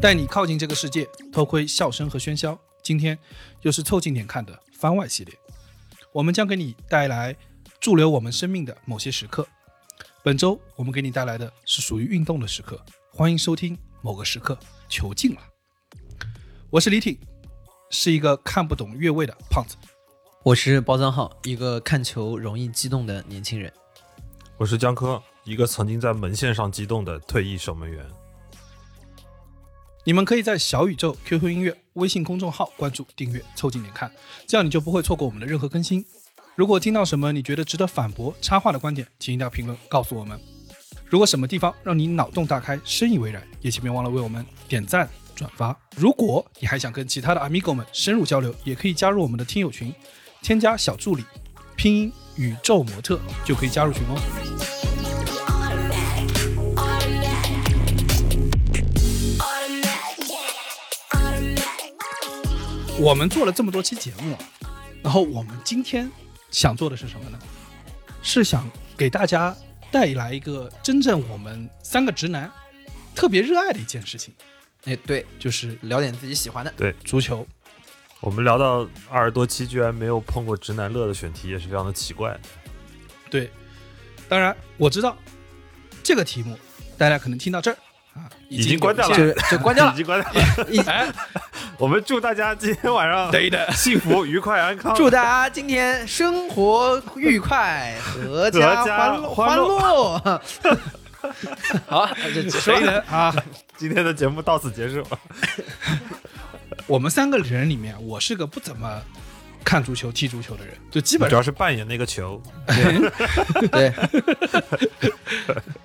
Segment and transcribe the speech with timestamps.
[0.00, 2.58] 带你靠近这个世界，偷窥笑声和喧嚣。
[2.82, 3.18] 今天
[3.60, 5.38] 又是凑近点看的番外系列，
[6.10, 7.36] 我们将给你带来
[7.78, 9.46] 驻留我们生命的某些时刻。
[10.22, 12.82] 本周我们给你带来的是属于运动的时刻，
[13.12, 14.58] 欢迎收听某个时刻
[14.88, 15.40] 球进了。
[16.70, 17.18] 我是李挺，
[17.90, 19.76] 是一个看不懂越位的胖子。
[20.42, 23.70] 我是包藏浩，一个看球容易激动的年轻人。
[24.56, 28.02] 我是江科，一个曾经在门线上激动的退役守门员。
[30.04, 34.10] 你们可以在小宇宙、QQ 音乐、微信公众号关注、订阅、凑近点看，
[34.46, 36.02] 这样你就不会错过我们的任何更新。
[36.54, 40.40] 如果听到什么你觉得值得反驳、插话的观点，请一定要评论告诉我们。
[41.04, 45.78] 如果什么地方让你脑洞大开、深以为然，也请别忘了为我们点赞、转发。
[45.96, 49.92] 如果你还想跟其他的 amigo 们深入交流，也可以加入我们的听友群，
[50.40, 51.24] 添加小助理，
[51.76, 54.79] 拼音宇宙模特就可以加入群哦。
[63.00, 64.36] 我们做了这么多期节目，
[65.02, 66.10] 然后我们今天
[66.50, 67.38] 想做的是什么呢？
[68.20, 69.56] 是想给大家
[69.90, 72.52] 带来一个真正我们三个直男
[73.14, 74.34] 特别热爱的一件事情，
[74.84, 76.70] 哎，对，就是聊点自己喜欢的。
[76.76, 77.46] 对足球。
[78.20, 82.38] 我们聊到二十多期，居然没有碰过直男乐的选题，也是非常的奇怪。
[83.30, 83.50] 对，
[84.28, 85.16] 当然我知道
[86.02, 86.54] 这个题目
[86.98, 87.89] 大家可能听到这儿啊，
[88.48, 89.96] 已经关掉了就就关掉了已。
[89.96, 90.82] 经关掉了。
[90.86, 91.12] 哎，
[91.78, 94.94] 我们祝大家今天晚上得的，幸福、愉快、安康。
[94.94, 97.94] 祝大家今天生活愉快，
[98.24, 100.80] 阖家欢乐欢乐 乐。
[101.86, 103.04] 好，就结束谁了。
[103.10, 103.34] 啊？
[103.76, 105.02] 今天的节目到此结束。
[106.86, 109.00] 我们三个人里面，我是个不怎么
[109.64, 112.40] 看足球、踢足球的人，就基本上主要是扮演那个球，
[113.70, 113.92] 对，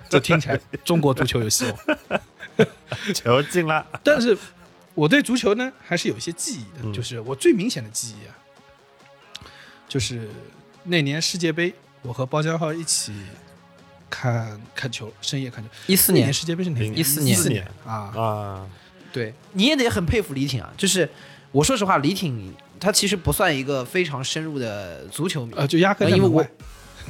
[0.08, 1.76] 这听起来中国足球有希望。
[3.14, 3.86] 球进了。
[4.02, 4.36] 但是
[4.94, 8.32] 我对足球呢还是有一些记忆的，嗯就是我最明显的记忆啊，
[9.88, 10.28] 就是
[10.84, 13.12] 那年世界杯，我和包江浩一起
[14.08, 15.68] 看看球，深夜看球。
[15.86, 16.98] 一四年年，世界杯是哪年？
[16.98, 18.66] 一四年一四年啊，啊，
[19.12, 20.72] 对，你也得很佩服李挺啊。
[20.78, 21.06] 就是
[21.56, 26.44] 我说实话，李挺他其实不算一个非常深入的足球迷，呃，就压根因为我。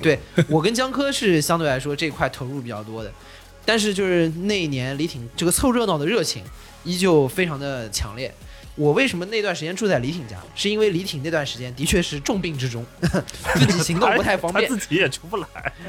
[0.00, 0.16] 对
[0.48, 3.10] 我跟江科是相对来说这块投入比较多的，
[3.64, 6.44] 但是就是那一年李挺这个凑热闹的热情
[6.84, 8.32] 依旧非常的强烈。
[8.76, 10.36] 我为什么那段时间住在李挺家？
[10.54, 12.86] 是因为李挺那段时间的确是重病之中，
[13.56, 15.48] 自己行动不太方 便他，自己也出不来。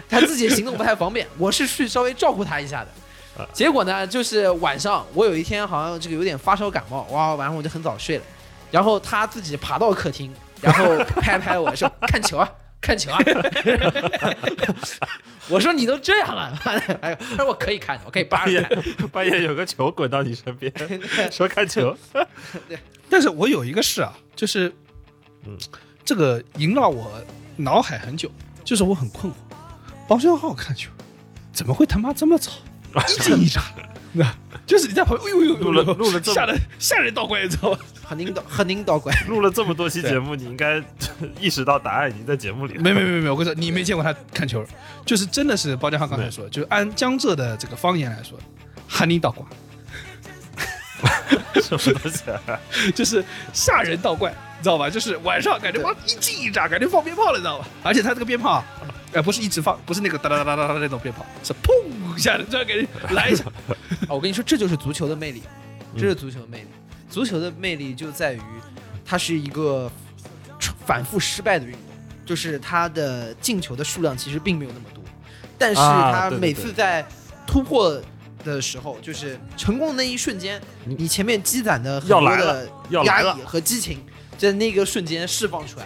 [0.10, 3.48] 他自己行动不太方便，我是去稍微照顾他一下的。
[3.54, 8.24] 结果呢，就是晚上我有一天好像这个有点发烧感冒，哇，晚上我就很早睡了，
[8.72, 12.50] 然后他自己爬到客厅，然后拍拍我说 看球啊。
[12.80, 13.18] 看球啊！
[15.50, 16.56] 我说你都这样了，
[17.02, 19.08] 哎呦，他说我可以看，我可以扒半夜着看。
[19.10, 20.72] 半夜有个球滚到你身边，
[21.32, 21.98] 说看球。
[23.10, 24.72] 但是我有一个事啊，就是，
[25.46, 25.58] 嗯
[26.06, 27.12] 这个萦绕我
[27.56, 28.32] 脑海很久，
[28.64, 29.36] 就是我很困惑，
[30.08, 30.92] 包厢号看球
[31.52, 32.52] 怎么会他妈这么吵，
[32.94, 33.97] 一惊一乍的，那
[34.66, 37.80] 就是你在旁边，哎呦呦呦，录了录了这么吓人吓人倒怪，你知道吗？
[38.04, 39.14] 很领导， 很领导怪。
[39.28, 40.82] 录了这么多期 节目，你应该
[41.40, 42.82] 意识到答案已经在节目里了。
[42.82, 44.66] 没没没没，我跟你说，你没见过他看球，
[45.06, 48.38] 就是真的是包家浩刚才说的，就是按江浙的这个方言来说，
[48.88, 49.46] 喊你倒怪，
[51.62, 52.60] 什么东西啊？
[52.96, 54.90] 就是吓人倒怪，你知道吧？
[54.90, 57.68] 就是晚上感觉哇一惊一乍，感觉放鞭炮了，你知道吧？
[57.84, 58.66] 而且他这个鞭炮啊，
[59.14, 63.44] 呃，不是一直放，不是那个哒哒哒哒哒哒那种鞭炮，是砰一下，这样给你来一下。
[64.08, 65.42] 啊，我跟你说，这就是足球的魅力，
[65.96, 66.68] 这是足球的魅力。
[67.10, 68.42] 足球的魅力就在于，
[69.06, 69.90] 它是一个
[70.86, 71.82] 反复失败的运动，
[72.26, 75.02] 就是它的进球的数量其实并没有那么多，
[75.58, 77.06] 但是它每次在
[77.46, 78.00] 突破
[78.44, 84.04] 的时候，就是成功的那一瞬间，你前面积攒的很多的压力和激情，
[84.38, 85.86] 在那个瞬间释放出来。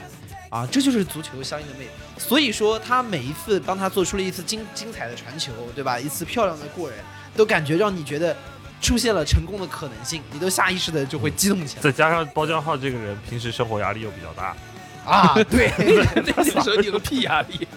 [0.50, 1.92] 啊，这就是足球相应的魅力。
[2.22, 6.00] 所以说，他每一次帮他做出了一次精精彩的传球，对吧？
[6.00, 7.00] 一次漂亮的过人，
[7.36, 8.36] 都感觉让你觉得
[8.80, 11.82] 出现了成功的可能性，你都下意识的就会激动起来。
[11.82, 14.56] 再加上包浆浩这个人，平时生活压力又比较大。
[15.04, 15.72] 啊， 对，
[16.38, 17.68] 那时候你有个屁压力，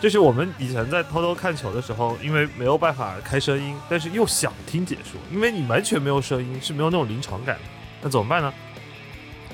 [0.00, 7.62] 就是我们以前在偷偷看球的时候，因为没有办法开声音，但是又想听解说，因为你完全没有声音，是没有那种临场感的。
[8.02, 8.52] 那怎么办呢？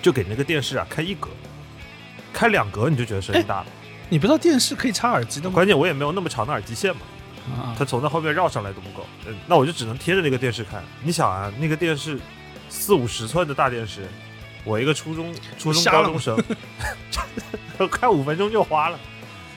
[0.00, 1.28] 就给那个电视啊开一格，
[2.32, 3.66] 开两格你就觉得声音大了。
[4.08, 5.54] 你不知道电视可以插耳机的吗？
[5.54, 7.02] 关键我也没有那么长的耳机线嘛，
[7.56, 9.06] 啊它从那后面绕上来都不够。
[9.26, 10.82] 嗯，那我就只能贴着那个电视看。
[11.02, 12.18] 你想啊，那个电视
[12.68, 14.06] 四五十寸的大电视，
[14.64, 16.42] 我一个初中初中高中生，
[17.90, 18.98] 看五分钟就花了。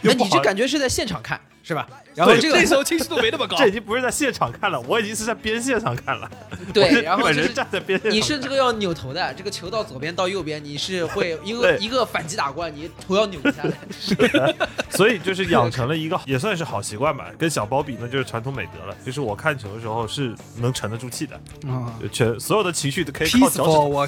[0.02, 1.88] 那你就感觉是在现场看，是吧？
[2.16, 3.68] 然后这个这时候清晰度没那么高这。
[3.68, 6.30] 已经不是在现场看了，我已经是在边线上看了。
[6.74, 13.64] 对，然后就是人站在边线上，你是这个要扭头的，这个球到左边到右边，你是会 一个一个反击打过来，你头要扭下
[14.34, 14.56] 来。
[14.90, 17.28] 所以就是养成了一个也算是好习惯吧。
[17.38, 21.36] 跟小包比那，就是传统美德了，就是我看球的时候是能沉得住气的，
[21.70, 24.08] 啊全所有的情绪都可以靠脚趾，peaceful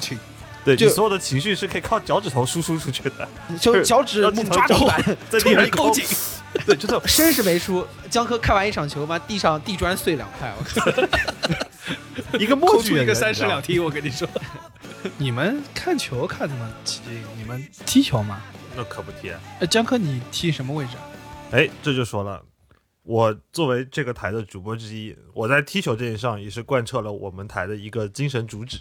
[0.64, 3.28] 对你所有的情绪是可以靠脚趾头输出出去的，
[3.60, 6.04] 就脚趾抓地板，在地上一抠突然勾紧，
[6.66, 7.02] 对，就这种。
[7.06, 7.86] 生是没输。
[8.10, 11.68] 江科看完一场球嘛，地上地砖碎两块，我靠！
[12.38, 14.28] 一个默剧一个三室两，厅，我跟你说。
[15.18, 18.40] 你们看球看这么起劲，你们踢球吗？
[18.76, 19.30] 那可不踢。
[19.60, 21.02] 呃，江科，你踢什么位置啊？
[21.52, 22.42] 哎，这就说了，
[23.02, 28.78] 我作为这个台的主播之一，我在踢球这件事上也是贯彻了我们台的一个精神主旨，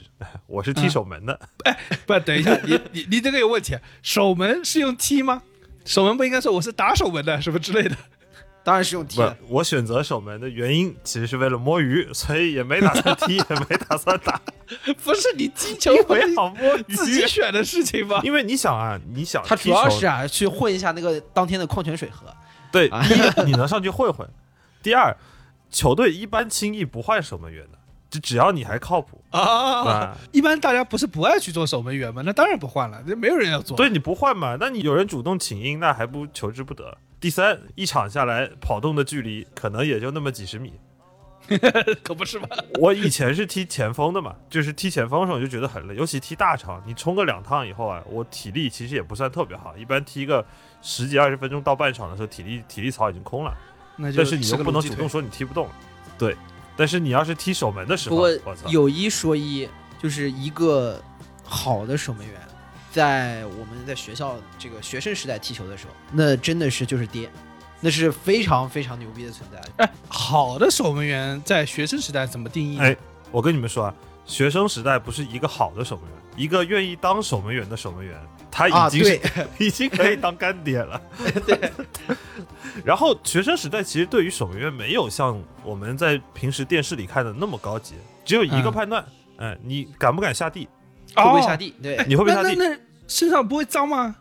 [0.48, 1.38] 我是踢守门的。
[1.66, 3.78] 哎不，等一下，你你你这个有问题。
[4.02, 5.44] 守门是用踢吗？
[5.86, 7.96] 守门不应该说我是打守门的，什么之类的。
[8.64, 9.20] 当然是用踢
[9.50, 14.40] 我选择守门的原因其实是为了摸鱼，所以也没打算踢，也没打算打，
[15.04, 17.28] 不是你踢球 因不是为好摸自己。
[17.28, 18.22] 选的事情吗？
[18.24, 22.34] 因为你想啊，你想他踢球主要是啊，去混一下那个当天的矿泉水喝。
[22.72, 24.28] 对，啊第一你能上去混混，
[24.82, 25.16] 第二
[25.70, 27.78] 球队一般轻易不换守门员的，
[28.10, 30.18] 就只要你还靠谱啊，啊。
[30.32, 32.22] 一般大家不是不爱去做守门员吗？
[32.26, 33.76] 那当然不换了，这没有人要做。
[33.76, 36.98] 对，你不换嘛，那你有人主动请缨，那还不求之不得。
[37.20, 40.74] 第三，一场下来跑动的距离可能也就那么几十米。
[42.04, 42.48] 可不是吗？
[42.80, 50.46] 我以前是踢前锋的嘛，就是踢前锋的时候我就觉得很累，尤其踢大场，你冲个两趟以后啊，我体力其实也不算特别好，一般踢个
[50.82, 53.54] 十几二十分钟到半场的时候，体力体力槽已经空了，
[53.98, 55.68] 那就但是你又不能主动说你踢不动，
[56.18, 56.34] 对。
[56.76, 59.68] 但是你要是踢守门的时候，不过我操，有一说一，
[60.02, 61.02] 就是一个
[61.44, 62.36] 好的守门员，
[62.92, 67.30] 在我们在学校这个学生时代踢球的时候，那真的是就是爹，
[67.80, 69.62] 那是非常非常牛逼的存在。
[69.78, 72.80] 哎，好的守门员在学生时代怎么定义？
[72.80, 72.96] 哎，
[73.32, 78.18] 我跟你们说啊，学生时代不是一个好的守门员，一个愿意当守门员的守门员，
[78.50, 79.20] 他啊，已经
[79.60, 81.02] 已经可以当干爹了。
[81.46, 81.72] 对。
[82.84, 89.06] 然后学生时代其实对于守门员没有像我们在平时电视里看的那么高级，只有一个嗯判断，
[89.38, 90.68] 哎，你敢不敢下地？
[91.16, 91.58] 会不会下哦？
[91.58, 91.74] 地？
[91.82, 92.56] 对，你会不会下地？
[92.56, 94.16] 那那那身上不会脏吗？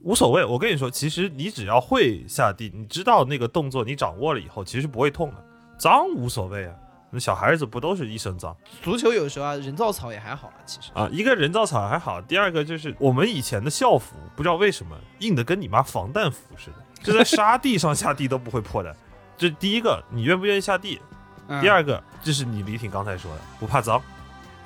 [0.00, 5.44] 无所谓，我跟你说，其实你只要会下地，你知道那个动作你掌握了以后，其实不会痛的，
[5.78, 6.74] 脏无所谓啊。
[7.10, 8.56] 那小孩子不都是一身脏？
[8.82, 10.90] 足球有时候啊，人造草也还好啊，其实。
[10.92, 18.94] 啊，一个人造草还好，第二个就是我们以前的校服，不知道为什么硬的跟你妈防弹服似的，就在沙地上下地都不会破的。
[19.38, 21.00] 这第一个，你愿不愿意下地？
[21.48, 24.02] 嗯第，二个，就是你李挺刚才说的，不怕脏。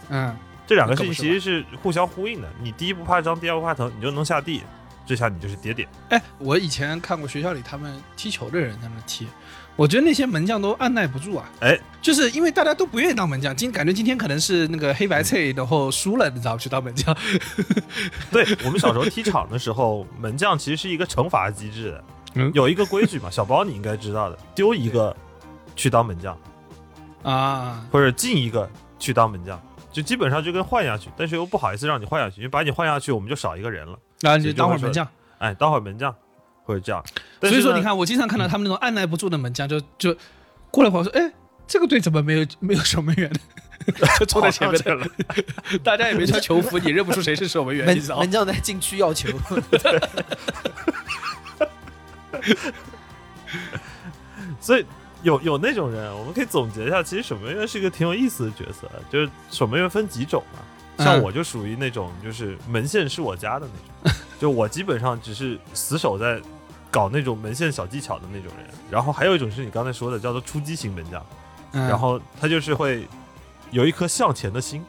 [0.08, 0.34] 嗯，
[0.66, 2.48] 这两个事情其实是互相呼应的。
[2.62, 4.62] 你第一不怕脏，第二不怕疼，你就能下地，
[5.04, 5.86] 这下你就是爹爹。
[6.08, 9.28] 哎，我以前看过学校里他们踢球的人在那踢，
[9.76, 11.50] 我觉得那些门将都按耐不住啊。
[11.60, 17.16] 哎，就是因为大家都不愿意当门将，今感觉今天可能是那个黑白菜，然后输了，你知道去当门将。
[18.30, 21.98] 对我们小时候踢场的时候，门将其实是一个惩罚机制
[22.54, 25.16] 有一个规矩嘛，小包你应该知道的，丢一个
[25.74, 26.38] 去当门将，
[27.22, 33.98] 啊，或者进一个去当门将，就基本上就跟换下去，但是又不好意思让你换下去，因为把你换下去，我们就少一个人了。
[34.20, 35.08] 然后你就当会儿门将。
[35.38, 36.14] 哎，当会儿门将
[36.70, 37.04] 或者这样。
[37.40, 40.16] 所以说，你，看，我经常看到他们那种按耐不住的门将，就就
[40.70, 41.32] 过来跑说，哎，
[41.66, 43.40] 这个队怎么没有 没有守门员的？
[44.20, 45.04] 就冲在前面去了，
[45.82, 48.30] 大家也没穿球服，你认不出谁是守门员，门你知道门？
[48.30, 49.28] 将在禁区要球，
[54.60, 54.86] 所以
[55.22, 60.60] 有有那种人，我们可以总结一下，其实守门员是一个挺有意思的角色，就是守门员分几种嘛。
[61.02, 63.66] 像嗯我就属于那种，就是门线是我家的
[64.04, 66.38] 那种，就我基本上只是死守在
[66.90, 68.66] 搞那种门线小技巧的那种人。
[68.90, 71.24] 然后还有一种是你刚才说的，叫做出击型门将，
[71.72, 71.88] 嗯。
[71.88, 73.06] 然后他就是会
[73.70, 74.84] 有一颗向前的心，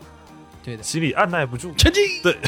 [0.63, 2.37] 对的，心里按耐不住，前进，对。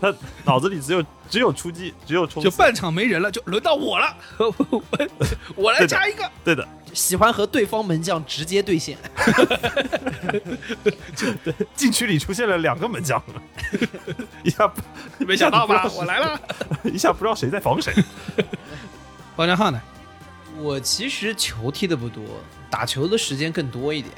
[0.00, 0.12] 他
[0.44, 2.50] 脑子里只有只有出击，只有冲刺。
[2.50, 4.82] 就半场没人了，就轮到我了，我
[5.54, 6.28] 我来加一个。
[6.42, 8.98] 对的，喜欢和对方门将直接对线，
[11.74, 13.22] 禁区里出现了两个门将，
[14.44, 14.70] 一下
[15.18, 15.90] 没想到吧？
[15.94, 16.40] 我来了。
[16.84, 17.92] 一下不知道谁在防谁。
[19.34, 19.80] 包江浩呢？
[20.58, 22.22] 我其实球踢的不多，
[22.70, 24.14] 打球的时间更多一点。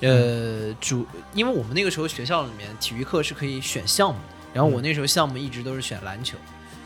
[0.00, 6.36] 呃，主因为我们那个时候学校里面体育课是可以选项目的，然后我那时候项目一直都是选篮球，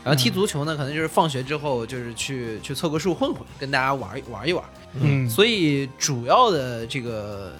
[0.03, 4.63] 然后踢足球呢，可能就是放学之后就是去去凑个数混混，跟大家玩一玩一玩。
[4.99, 7.53] 嗯，所以主要的这个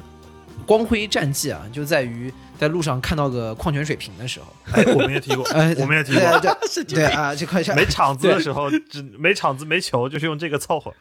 [0.66, 6.40] 光辉战绩啊，就在于在路上看到个矿泉水瓶的时候，哎，我们也提过，哎，我们也提过。
[6.40, 10.94] 对 对是对啊，这块是没场子的时候，只没场子没球，就是用这个凑合。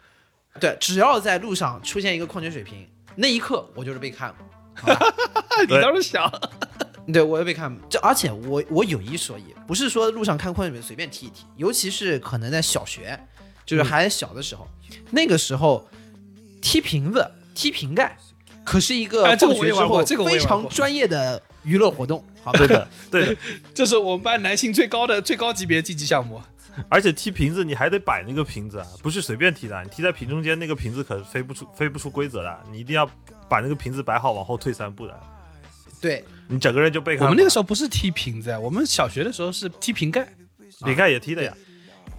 [0.58, 4.36] 对，只要在路上出现一个矿泉水瓶，那一刻我就是被看了。
[4.74, 5.06] 好 吧
[5.68, 6.32] 你倒是想，
[7.12, 7.76] 对，我也被看。
[7.88, 13.18] 这而且我我有一说一，不是说路上看矿泉水瓶随便踢一踢，尤其是可能在小学，
[13.66, 14.66] 就是还小的时候，
[15.10, 15.86] 那个时候
[16.60, 18.16] 踢瓶子、踢瓶盖，
[18.64, 22.68] 可是一个哎这个放学之我也玩过后非这个我也玩过常专业的娱乐活动，好吧 对？
[22.68, 23.36] 的，对的。
[23.74, 26.40] 这是我们班男性最高的最高级别竞技项目。
[26.88, 33.04] 而且踢瓶子你还得摆那个瓶子啊，不是随便踢的，你踢在瓶中间那个瓶子可飞不出飞不出规则的，你一定要
[33.48, 35.20] 把那个瓶子摆好，往后退三步的，
[36.00, 37.24] 对，你整个人就被看。
[37.26, 40.26] 我们那个时候候不是踢瓶子，我们小学的时候是踢瓶盖。
[40.84, 41.52] 瓶盖也踢的呀，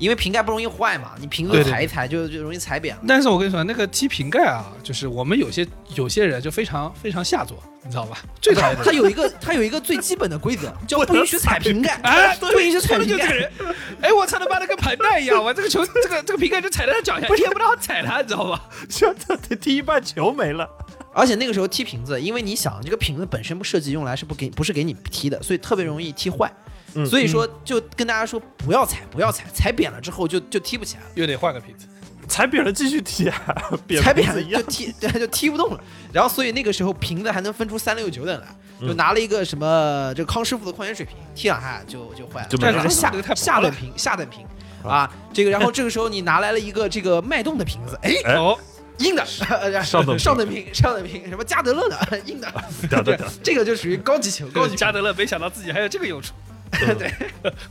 [0.01, 3.03] 因为瓶盖不容易坏嘛，你瓶子踩一踩就就容易踩扁了。
[3.07, 5.65] 但是我跟你说，那个踢瓶盖啊，就是我们有些
[5.95, 8.17] 有些人就非常非常下作，你知道吧？
[8.41, 13.49] 最讨厌的它有一个他有一个最基本的规则， 叫不允许踩瓶盖，哎，不允许踩瓶盖。
[14.01, 18.59] 哎，我操他妈的跟盘带一样，我这个球这个这个瓶盖就踩在他脚下，也不知道踩他，你知道吧？
[18.89, 20.67] 就他踢一半球没了。
[21.13, 26.51] 而且那个时候踢瓶子，因为你想这个瓶子本身不设计用来是不给不是给你踢的，所以特别容易踢坏。
[26.95, 27.05] 嗯。
[27.05, 31.87] 所以说就跟大家说不要踩，不要踩，踩扁了之后就就踢不起来了，又得换个瓶子。
[32.27, 34.61] 踩扁了继续踢啊， 扁踩扁了就。
[34.63, 35.83] 踢 对就踢不动了。
[36.13, 38.47] 然后所以那个时候瓶子还能分出三六九等来，
[38.79, 38.87] 嗯。
[38.87, 42.83] 就拿了一个什么这个康师傅的矿泉水瓶踢两下就就坏了，就没了。
[42.83, 44.45] 这是下下等瓶 下等瓶。
[44.83, 48.33] 啊，这个，然后这个时候你拿来了一个这个脉动的瓶子，哎，哎。
[48.33, 48.57] 哦，
[48.97, 50.19] 硬的，上等瓶。
[50.19, 54.77] 上等瓶，上等瓶，什么加德乐的，硬的，对这个就属于高级球，高级球。
[54.77, 56.33] 加德乐没想到自己还有这个用处，
[56.97, 57.11] 对，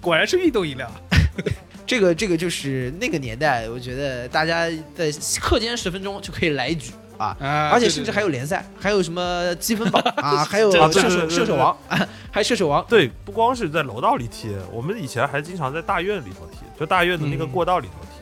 [0.01, 0.91] 果然是运动饮料。
[1.87, 12.85] 这个这个就是那个年代，我觉得大家在课间十分钟就可以来一局啊，啊而且甚至还有联赛，还有什么积分榜 啊，还有射手射手王，啊还有射手王。
[12.89, 18.20] 对，不光是在楼道里踢，我们以前还经常在大院里头踢，就大院的那个过道里头踢。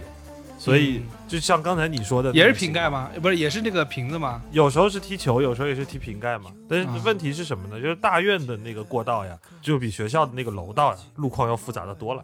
[0.59, 2.91] 所以就像刚才你说的，也是瓶盖？
[2.91, 3.09] 吗？
[3.23, 4.43] 不是，也是那个瓶子吗？
[4.51, 6.51] 有时候是踢球，有时候也是踢瓶盖嘛。
[6.69, 7.81] 但是啊问题是什么呢？
[7.81, 12.23] 就是大院的那个过道呀，就比学校的那个楼道呀，路况要复杂的多了，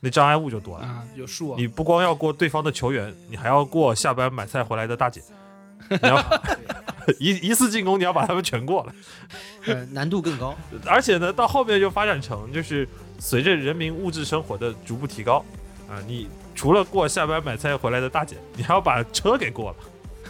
[0.00, 0.86] 那障碍物就多了。
[0.86, 1.56] 啊，有树啊。
[1.58, 5.20] 你不光要过对方的球员，你还要过下班买菜回来的大姐，
[5.90, 6.16] 你要
[7.20, 8.94] 一一次进攻你要把他们全过了。
[9.66, 10.56] 呃，难度更高。
[10.86, 12.88] 而且呢，到后面就发展成就是
[13.18, 15.44] 随着人民物质生活的逐步提高
[15.88, 19.76] 啊，你除了过下班买菜回来的大姐，你还要把车给过了。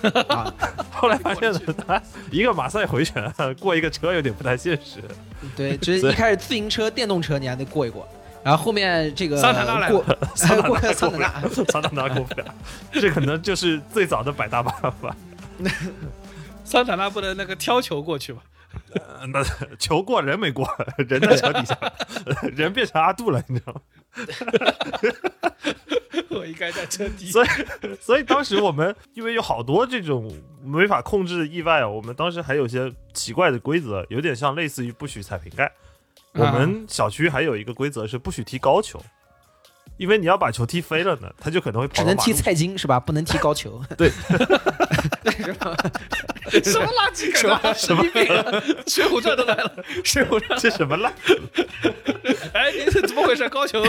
[0.28, 0.50] 啊，
[0.90, 5.02] 后来发现呢，他一个马赛回旋过一个车有点不太现实。
[5.54, 8.08] 对，就是 一开始自行车、电动车你还得过一过，
[8.42, 10.68] 然后后面这个桑塔纳来了过， 桑塔
[11.18, 12.54] 纳，桑塔纳过不了，
[12.92, 15.14] 这可能就是最早的百大办法。
[16.64, 18.40] 桑塔纳不能那个挑球过去吗？
[18.94, 19.44] 呃那
[19.78, 21.76] 球过人没过，人在桥底下，
[22.54, 23.80] 人变成阿杜了，你知道吗？
[26.38, 27.30] 我应该在车底。
[27.30, 27.48] 所以，
[28.00, 30.32] 所以当时我们因为有好多这种
[30.62, 35.70] 没法控制的意外啊，我们当时还有一些奇怪的规则，有点像类似于不许踩瓶盖。
[36.34, 39.02] 我们小区还有一个规则是不许踢高球，
[39.96, 43.00] 因为你要把球踢飞了呢，他就可能会跑只能踢菜金是吧？
[43.00, 43.82] 不能踢高球。
[43.98, 45.76] 对，是吧？
[46.62, 47.72] 什么垃圾梗啊！
[47.74, 48.42] 神经病啊！
[48.92, 51.12] 《水浒传》都来了，《水浒传》这什么烂
[52.52, 53.48] 哎，你是怎么回事？
[53.48, 53.82] 高球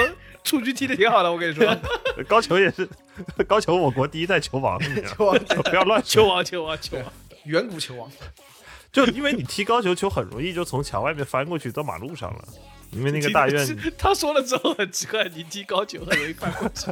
[0.43, 1.77] 出局踢的挺好的，我跟你说，
[2.27, 2.87] 高球也是
[3.47, 6.23] 高球，我国第一代球王，不要乱说。
[6.23, 7.05] 球王，球王，球王。
[7.45, 8.11] 远古球王。
[8.91, 12.43] 就因为你踢高球，球很容易就从墙外面翻过去到马路上了，
[12.91, 16.87] 因为那个大院他说了之后很奇怪，你踢高球很容易翻过去。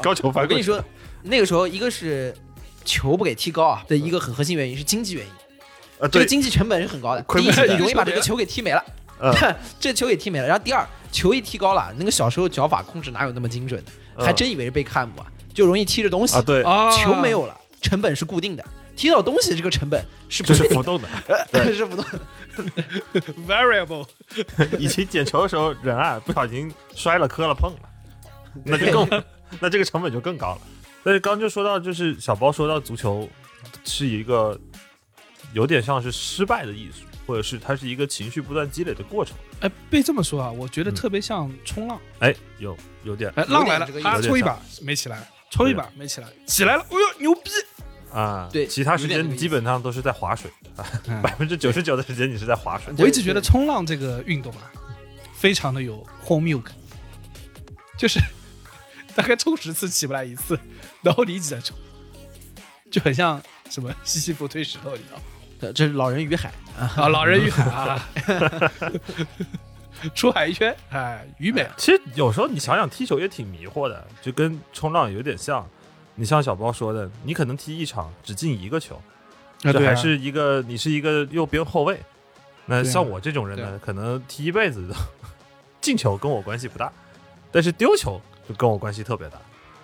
[0.00, 0.46] 高球翻过去。
[0.46, 0.82] 我跟你说，
[1.22, 2.34] 那个时候一个是
[2.84, 5.32] 球不给踢高啊的一个很核心原因是经济原因，
[5.98, 7.20] 啊，对，这个经济成本是很高的。
[7.20, 8.82] 第一，亏不起你容易把这个球给踢没了，
[9.22, 10.46] 嗯 这球给踢没了。
[10.46, 13.92] 然后第二，球一踢高了，那个小时候脚法控制哪有那么精准的？
[14.16, 18.64] 嗯还真以为是被看姆啊，就容易踢着东西啊，，对，啊球没有了，成本是固定的。
[18.94, 21.08] 踢到东西这个成本是不是浮动的。
[21.72, 22.20] 是浮动的。
[23.48, 24.06] variable，
[24.78, 27.88] 以前捡球的时候，人啊不小心摔了、磕了、碰了，
[28.64, 29.24] 那就更，
[29.60, 30.60] 那这个成本就更高了。
[31.02, 33.26] 但是刚就说到，就是小包说到足球
[33.82, 34.60] 是一个
[35.54, 39.36] 有点像是失败的艺术，或者是它是一个情绪不断积累的过程。
[39.60, 42.00] 哎，被这么说啊，我觉得嗯特别像冲浪。
[42.20, 47.50] 哎，有有点哎，浪来了他有点抽一把没起来，抽一把没起来，起来了，哎呦牛逼！
[48.10, 50.50] 啊，对其他时间你基本上都是在划水
[51.22, 52.92] 百分之九十九的时间你是在划水。
[52.98, 54.70] 我一直觉得冲浪这个运动啊，
[55.34, 56.74] 非常的有荒谬感，
[57.98, 58.20] 就是
[59.14, 60.58] 大概冲十次起不来一次，
[61.00, 61.74] 然后你一直在冲，
[62.90, 65.22] 就很像什么西西弗推石头，你知道吗？
[65.62, 68.08] 对这是老人与海啊，啊，老人与海啊，
[70.12, 71.64] 出海一圈，哎，鱼美。
[71.76, 75.64] 其实有时候你想想，踢球也挺迷惑的，就跟冲浪有点像。
[76.14, 79.00] 你像小包说的，你可能踢一场只进一个球，
[79.60, 81.98] 这还是一个你是一个右边后卫。
[82.66, 84.94] 那像我这种人对呢，可能踢一辈子的
[85.80, 86.92] 进球跟我关系不大，
[87.50, 89.38] 但是丢球就跟我关系特别大，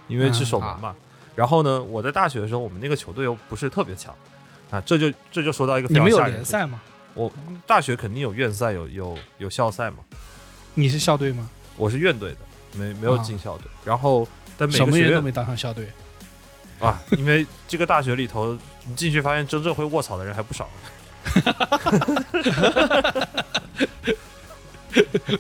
[0.08, 0.94] 因为是守门嘛。
[1.35, 4.14] 然后呢，我在大学的时候，我们那个球队又不是特别强
[4.70, 6.52] 啊，这就这就说到一个非你们有常吓人的事。
[6.52, 6.80] 联赛吗？
[7.14, 7.32] 我
[7.66, 9.98] 大学肯定有院赛，有有有校赛嘛。
[10.75, 11.48] 你是校队吗？
[11.76, 12.38] 我是院队的，
[12.75, 13.66] 没没有啊进校队。
[13.84, 15.88] 然后但每守个学院都没当上校队。
[16.78, 18.56] 啊，因为这个大学里头，
[18.87, 20.68] 你进去发现真正会卧槽的人还不少。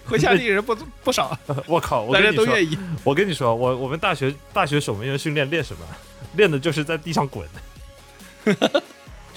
[0.08, 2.02] 麾下地人不不少， 我靠！
[2.02, 2.78] 我大家跟你说，都愿意。
[3.04, 5.80] 我跟你说，我我们大学大学守门员训练练什么？
[6.34, 7.48] 练的就是在地上滚，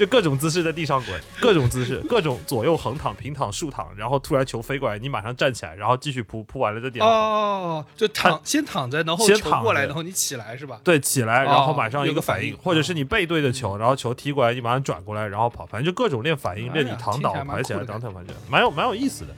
[0.01, 7.05] 就各种姿势在地上滚， 各种姿势，各种左右横躺、平躺、竖躺，然后突然球飞过来，你马上站起来，然后继续扑，扑完了再点。
[7.05, 10.81] 哦，就躺先躺着，然后先过来，然后你起来是吧？
[10.83, 19.35] 对，起来，然后马上有一个反应或者是你背对着球，然后球踢过来，你马上转过来，然后跑，反正就各种练反应，哎练你躺倒抬起来、酷的当腾反正蛮有蛮有意思的。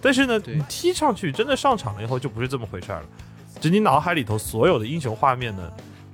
[0.00, 3.06] 但是呢，你踢上去真的上场了以后就不是这么回事儿了，
[3.60, 5.70] 就你脑海里头所有的英雄画面呢，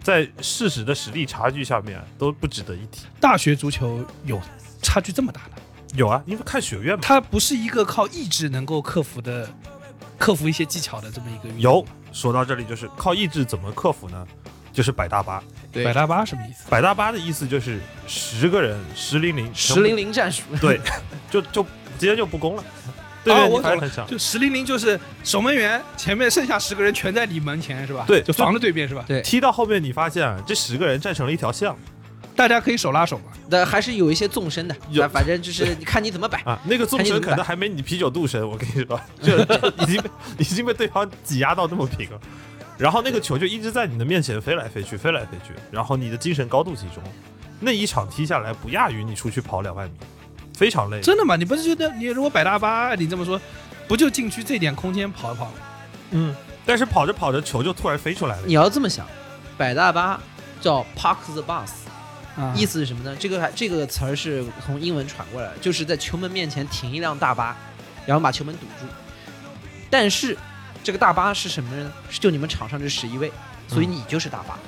[0.06, 3.06] 在事实的实力差距下面都不值得一提。
[3.20, 4.40] 大学足球有
[4.80, 5.60] 差距这么大的，
[5.96, 9.50] 有啊，因为看学院嘛，它不是一个靠意志能够克服的，
[10.16, 11.60] 克服一些技巧的这么一个运动。
[11.60, 11.84] 有。
[12.12, 14.24] 说到这里，就是靠意志怎么克服呢？
[14.72, 15.42] 就是摆大巴。
[15.72, 16.66] 对百，大巴什么意思？
[16.70, 20.80] 摆大巴的意思就是十个人十零零十零零战术，对，
[21.28, 21.64] 就就
[21.98, 22.64] 直接就不攻了。
[23.32, 24.06] 对。
[24.06, 28.04] 就十零零就是守门员前面剩下十个人全在你门前是吧？
[28.06, 29.04] 对就防着对面是吧？
[29.06, 31.76] 对踢到后面，你发现啊，这十个人站成了一条巷
[32.34, 33.24] 大家可以手拉手嘛。
[33.48, 36.38] 但还是有一些纵深的，有反反正就是你看你怎么摆。
[36.40, 42.20] 啊，那个纵深可能还没你啤酒肚深，我跟你说，这这已经被已经被对方挤压到那么平了。
[42.76, 47.02] 然后那个球就一直在你的面前飞来飞去，飞来飞去，然后你的精神高度集中，
[47.58, 49.94] 那一场踢下来不亚于你出去跑两万米，
[50.56, 51.00] 非常累。
[51.00, 51.36] 真的吗？
[51.36, 53.40] 你不是觉得你如果摆大巴，你这么说，
[53.86, 55.52] 不就禁区这点空间跑一跑吗？
[56.10, 58.54] 嗯，但是跑着跑着球就突然飞出来了你。
[58.54, 59.06] 要这么想，
[59.58, 60.18] 摆大巴
[60.60, 63.14] 叫 park the bus，啊，意思是什么呢？
[63.20, 67.56] 这个还这个词儿是从英文传过来的，就是在球门面前停一辆大巴，
[68.06, 68.86] 然后把球门堵住。
[69.90, 70.36] 但是
[70.82, 71.92] 这个大巴是什么人呢？
[72.08, 73.30] 是就你们场上这十一位，
[73.68, 74.58] 所以你就是大巴。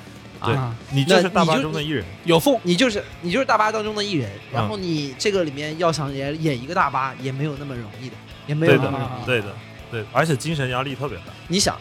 [0.43, 8.15] 对啊你就是大巴中的一人，有缝，你就是你就是大巴当中的一人，然后你这个里面要想演演一个大巴也没有那么容易的，
[8.47, 9.25] 也没有那么容易。
[9.25, 9.55] 对的，
[9.91, 11.25] 对，而且精神压力特别大。
[11.47, 11.77] 你想，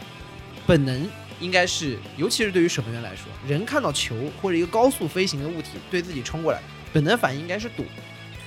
[0.67, 1.09] 本能
[1.41, 6.61] 应该是，尤其是对于守门员来说，人看到球或者一个高速飞行的物体对自己冲过来，
[6.93, 7.85] 本能反应应该是躲，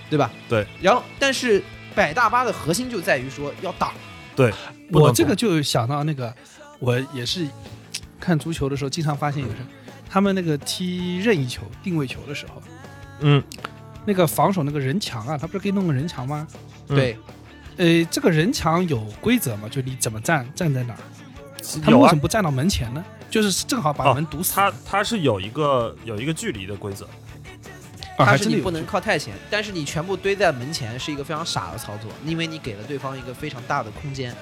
[0.09, 0.29] 对吧？
[0.49, 0.65] 对。
[0.81, 1.63] 然后，但是
[1.95, 3.93] 摆大巴的核心就在于说要挡，
[4.35, 4.51] 对
[4.91, 6.33] 我这个就想到那个，
[6.79, 7.47] 我也是
[8.19, 9.57] 看足球的时候，经常发现有人，
[10.11, 12.61] 他们那个踢任意球、定位球的时候，
[13.21, 13.41] 嗯，
[14.05, 16.45] 那个防守那个人墙啊，他不是可以弄个人墙吗？
[16.89, 17.17] 嗯对，
[17.77, 19.69] 呃，这个人墙有规则吗？
[19.71, 20.99] 就你怎么站，站在哪儿？
[21.81, 23.01] 他们有啊为什么，不站到门前呢？
[23.29, 24.53] 就是正好把哦门堵死。
[24.53, 27.05] 它它是有一个有一个距离的规则。
[27.05, 27.11] 啊，
[28.17, 34.35] 它还真的有是你不能靠太前，但是你全部堆在门前是一个非常傻的操作，因为你给了对方一个非常大的空间，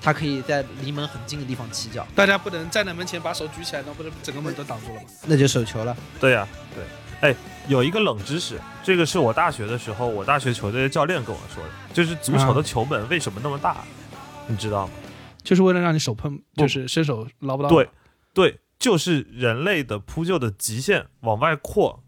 [0.00, 5.08] 他可以在离门很近的地方起脚，大家不能站在门前把手举起来，那不是整个门都挡住了吗？
[5.26, 5.96] 那就手球了。
[6.18, 6.84] 对呀、对。
[7.20, 7.36] 哎，
[7.68, 13.84] 有一个冷知识，这个是我大学的时候，我大学球队的教练跟我说的，就是足球的球门为什么那么大，
[14.46, 14.92] 你知道吗？
[15.42, 17.68] 就是为了让你手碰，就是伸手捞不到。
[17.68, 17.90] 对，
[18.32, 22.02] 对，就是人类的扑救的极限往外扩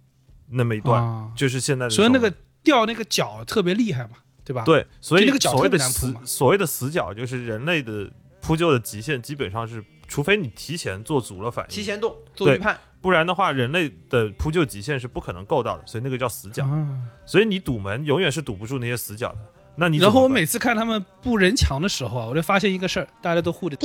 [0.48, 4.12] 那么一段，啊，就是现在的所以那个掉那个脚特别厉害嘛，
[4.52, 8.10] 对吧？，对，所以就那个脚所谓的死所谓的死角，就是人类的
[8.40, 16.64] 扑救的极限，基本上是，除非你提前做足了反应，提前动，做对预判，不然的话，人类的扑救极限是不可能够到的，所以那个叫死角。
[16.66, 16.86] 啊。
[17.24, 19.38] 所以你堵门永远是堵不住那些死角的。
[19.76, 23.76] 那你然后我每次看他们布人墙的时候啊，我就发现一个事儿，大家都护着，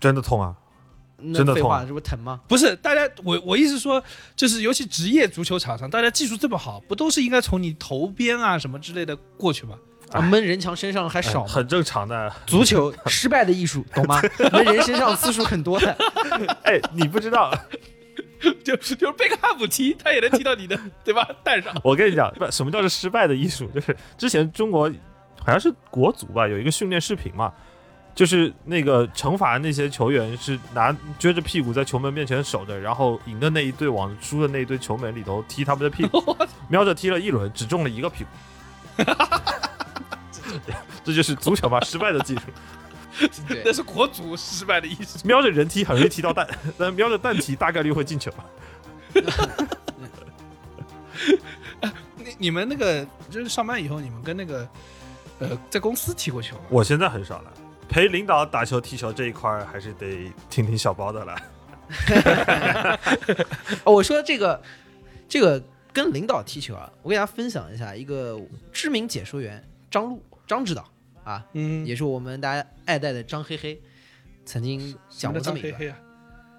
[0.00, 0.56] 真的痛啊！
[1.32, 2.40] 真的痛废话，这不疼吗？
[2.48, 4.02] 不是大家，我我意思说，
[4.34, 9.78] 就是尤其职业足球场上，大家技术这么好，不都是应该从你头边啊什么之类的过去吗？
[10.12, 12.32] 啊，闷人墙身上还少很正常的。
[12.46, 14.20] 足球失败的艺术，懂吗？
[14.52, 15.96] 闷人身上次数很多的。
[16.64, 17.52] 哎，你不知道，
[18.40, 21.74] 就就是贝克汉姆踢，他也能踢到你的对吧蛋上。
[21.82, 23.66] 我跟你讲，不，什么叫做失败的艺术？
[23.68, 24.90] 就是之前中国
[25.38, 27.52] 好像是国足吧，有一个训练视频嘛，
[28.14, 36.36] 就是那个惩罚那些球员是拿撅着屁股在球门面前守着，然后赢的那一队往输的那一队球门里头踢他们的屁股，
[36.68, 38.30] 瞄着踢了一轮，只中了一个屁股。
[41.04, 42.42] 这就是足球嘛，失败的技术。
[43.46, 45.20] 对那是国足失败的意思。
[45.26, 48.32] 瞄着人踢很容易踢到蛋， 但瞄着蛋踢大概率会进球。
[52.16, 54.66] 你你们那个就是上班以后，你们跟那个
[55.40, 56.62] 呃在公司踢过球吗？
[56.70, 57.52] 我现在很少了，
[57.88, 61.36] 陪领导打球、踢球这一块儿还是得听听小包的了。
[63.84, 64.62] 哦，我说这个
[65.28, 65.62] 这个
[65.92, 68.40] 跟领导踢球啊，我给大家分享一下一个
[68.72, 70.84] 知名解说员张璐张指导
[71.24, 73.80] 啊，嗯也是我们大家爱戴的张黑黑，
[74.44, 75.96] 曾经讲过这么一个，张黑黑啊，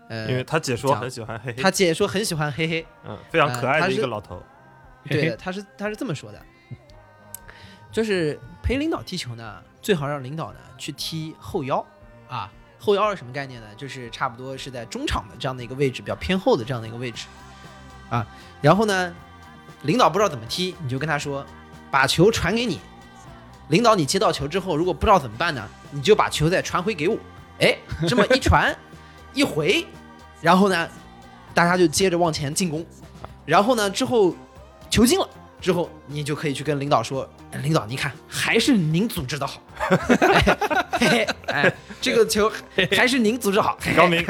[0.09, 4.41] 呃，因为他解说很喜欢嘿嘿，他解说很喜欢黑黑，嗯非常可爱的一呃他是个老头。
[5.09, 6.41] 对的，他是他是这么说的，
[7.91, 11.85] 就是陪领导踢球呢，最好让领导呢去踢后腰
[12.29, 12.51] 啊。
[12.79, 13.67] 后腰是什么概念呢？
[13.77, 17.27] 就是差不多是在中场的这样的一个位置，比较偏后的这样的一个位置
[18.09, 18.27] 啊。
[18.61, 19.15] 然后呢，
[19.83, 21.45] 领导不知道怎么踢，你就跟他说，
[21.89, 22.79] 把球传给你。
[23.69, 27.17] 领导，你接到球之后，如果不知道怎么办呢，你就把球再传回给我。
[27.59, 28.75] 哎，这么一传
[29.33, 29.85] 一回，
[30.41, 30.89] 然后呢，
[31.53, 32.85] 大家就接着往前进攻。
[33.45, 34.35] 然后呢，之后
[34.89, 35.29] 球进了
[35.61, 40.57] 之后，你就可以去跟领导说：“哎领导，你看，还是您组织的好，哎
[40.99, 42.51] 嘿嘿，哎，这个球
[42.91, 44.23] 还是您组织好，高明，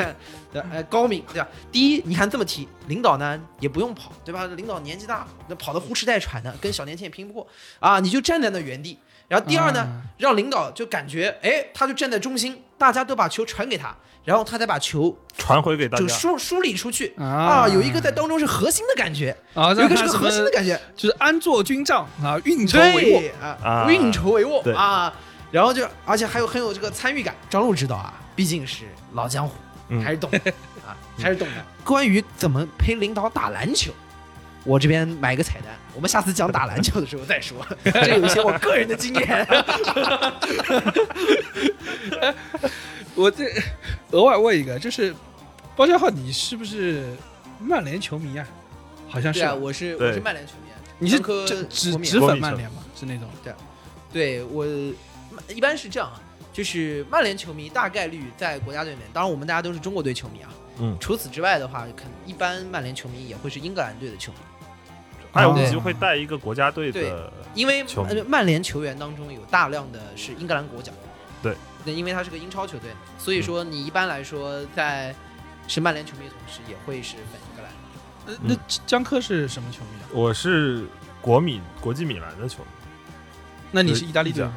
[0.51, 1.47] 对，哎，高明，对吧？
[1.71, 4.45] 第一，你看这么踢，领导呢也不用跑，对吧？
[4.45, 7.47] 领导年纪大，那跑的呼哧带喘的，跟小年轻也拼不过
[7.79, 8.99] 啊，你就站在那原地。
[9.33, 13.91] 然后第二呢，啊让领导就感觉，哎，他就站在中心，大家都把球传给他，
[14.23, 16.13] 然后他再把球传回给大就家。
[16.13, 17.11] 梳梳理出去。
[17.17, 17.25] 啊。
[17.25, 23.31] 啊，有一个在当中是核心的感觉，啊，有一个是个核心的感觉，就是安坐军帐啊，运筹帷幄。
[23.41, 23.87] 啊，啊。
[23.89, 25.11] 运筹帷幄啊，
[25.49, 27.35] 然后就而且还有很有这个参与感。
[27.49, 29.55] 张璐知道啊，毕竟是老江湖，
[29.89, 29.99] 嗯。
[30.03, 30.37] 还是懂的
[30.85, 31.65] 啊，还是懂的。
[31.83, 33.91] 关于怎么陪领导打篮球，
[34.65, 37.57] 我这边买个彩蛋，我们下次讲打篮球的时候再说。
[37.83, 39.47] 这有一些我个人的经验。
[43.15, 43.45] 我这
[44.11, 45.13] 额外问一个，就是
[45.75, 47.15] 包家浩，你是不是
[47.59, 48.47] 曼联球迷啊？
[49.09, 51.63] 好像是啊，我是我是曼联球迷啊，你是只
[51.99, 52.83] 只粉曼联吗？
[52.99, 53.53] 是那种对
[54.11, 54.65] 对我
[55.49, 56.19] 一般是这样啊，
[56.51, 60.49] 就是曼联球迷大概率在国家队里面，当然我们大家都是中国队球迷啊。
[60.79, 64.39] 嗯除此之外的话，可能一般曼联球迷也会是英格兰队的球迷，
[65.33, 67.83] 还有对机会带一个国家队的，因为
[68.27, 70.91] 曼联球员当中有大量的是英格兰国脚。
[71.41, 75.13] 对，那因为他是个英超球队嘛，所以说你一般来说在
[75.67, 77.71] 是曼联球迷的同时，也会是粉英格兰。
[78.25, 80.05] 呃那江科是什么球迷啊？
[80.13, 80.85] 我是
[81.19, 82.69] 国米国际米兰的球迷。
[83.71, 84.53] 那你是意大利队吗？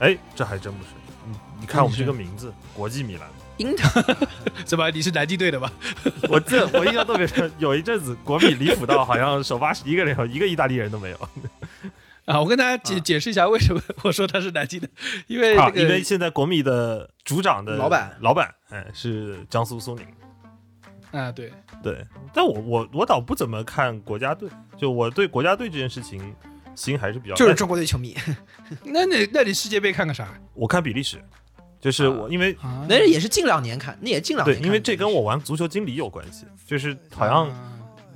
[0.00, 0.90] 哎，这还真不是。
[1.24, 3.28] 你你看我们这个名字，国际米兰。
[3.58, 4.16] 英特
[4.66, 4.90] 是吧？
[4.90, 5.70] 你是南京队的吧？
[6.28, 11.16] 我这我印象特别深，有一阵子国米离谱到好像首发十一个人一个意大利人都没有
[12.26, 14.88] 啊，我跟大家解啊解释一下为什么我说他是南京的，
[15.28, 20.06] 因为啊那，个因为现在国米的组长的老板老板哎是江苏苏宁。
[21.12, 21.50] 啊，对，
[21.82, 26.34] 对，但我我我倒不怎么看国家队，就我对国家队这件事情
[26.74, 28.14] 心还是比较就是中国队球迷，
[28.84, 30.28] 那你那你世界杯看个啥？
[30.52, 31.24] 我看比利时，
[31.80, 34.66] 就是我因为啊那也是近两年看，那也近两，年看。
[34.66, 37.72] 因为这跟我玩足球经理有关系，就是好像啊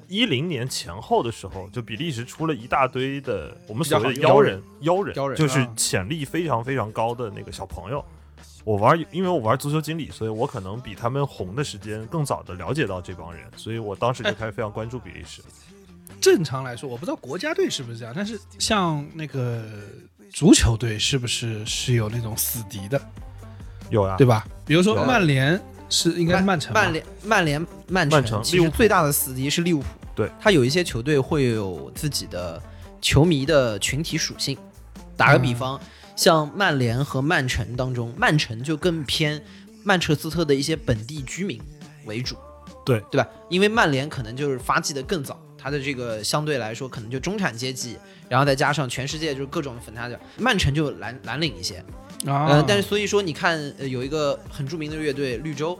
[0.08, 8.04] 一零年前后的时候，就比利时出了一大堆的我们所谓的妖人，妖人，妖人就是啊潜力非常非常高的那个小朋友。
[8.62, 15.40] 我玩，因为我玩足球经理，所以我可能比他们红的时间更早的了解到这帮人，所以我当时就开始非常关注比利时。
[16.20, 19.64] 正常来说，我不知道国家队是不是这样，但是像那个
[20.30, 23.00] 足球队是不是是有那种死敌的，
[23.90, 24.46] 有呀、对吧？
[24.64, 29.86] 比如说曼联是应该是曼城吧，曼联、曼联、曼曼城其实最大的死敌是利物浦。
[30.14, 32.62] 对，他有一些球队会有自己的
[33.00, 34.56] 球迷的群体属性。
[35.16, 35.78] 打个比方，
[36.16, 39.42] 像曼联和曼城当中，曼城就更偏
[39.82, 41.60] 曼彻斯特的一些本地居民
[42.06, 42.36] 为主。
[42.86, 43.28] 对，对吧？
[43.50, 47.96] 因为曼联可能就是发迹的更早，它的这个相对来说可能就中产阶级，
[48.28, 51.84] 然后再加上全世界就是各种粉他的，曼城就蓝蓝领一些。
[52.26, 55.78] 啊，呃，但是所以说，你看，呃，有一个很著名的乐队绿洲，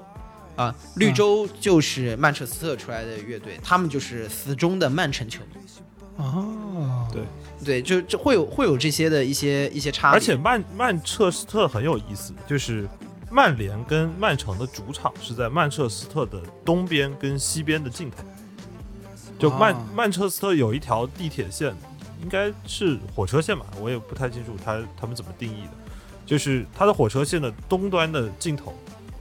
[0.57, 5.61] 啊，绿洲就是曼彻斯特出来的乐队，他们就是死忠的曼城球迷。
[6.16, 7.23] 哦，对
[7.64, 10.19] 对，就就会有会有这些的一些一些差别。
[10.19, 12.88] 而且曼曼彻斯特很有意思，就是
[13.31, 18.19] 曼联跟曼城的主场是在曼彻斯特的东边跟西边的尽头。
[19.40, 21.74] 就曼、哦曼彻斯特有一条地铁线，
[22.22, 25.70] 应该是火车线吧，我也不太清楚他他们怎么定义的。
[26.26, 28.72] 就是它的火车线的东端的尽头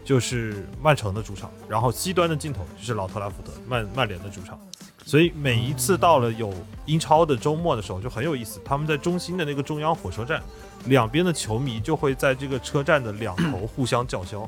[0.06, 4.60] 就是曼城的主场，然后西端的尽头就是老特拉福德曼曼联的主场。
[5.06, 6.54] 所以每一次到了有
[6.86, 10.40] 英超的周末的时候就很有意思，他们在中心的那个中央火车站，
[10.86, 14.48] 两边的球迷就会在这个车站的两头互相叫嚣，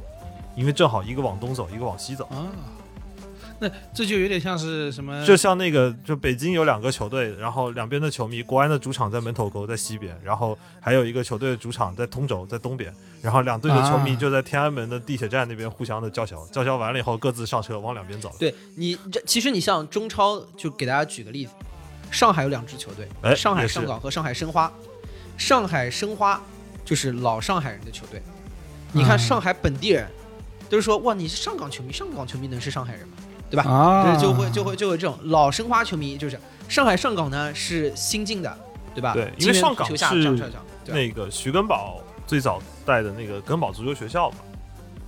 [0.55, 2.25] 因为正好一个往东走，一个往西走。
[2.25, 2.45] 啊，
[3.61, 5.23] 那这就有点像是什么？
[5.23, 18.35] 就像那个，就北京有两个球队，然后两边的球迷，国安的主场在门头沟在西边，然后还有一个球队的主场在通州在东边，然后两队的球迷啊就在天安门的地铁站那边互相的叫嚣，叫嚣完了以后各自上车往两边走。
[18.39, 21.51] 对你这其实你像中超，就给大家举个例子，
[22.09, 24.71] 上海有两支球队，哎上海上港和上海申花。
[25.37, 26.39] 上海申花
[26.85, 28.21] 就是老上海人的球队，
[28.91, 30.07] 你看啊上海本地人
[30.69, 33.17] 都是说哇你是上港球迷，上港球迷能是上海人吗？
[33.51, 33.69] 对吧？
[33.69, 38.57] 啊，就会就会就会这种老申花球迷就是上海上港呢是新进的，
[38.95, 39.13] 对吧？
[39.13, 40.49] 对因为上港是
[40.85, 44.37] 那个徐根宝最早带的那个根宝足球学校嘛，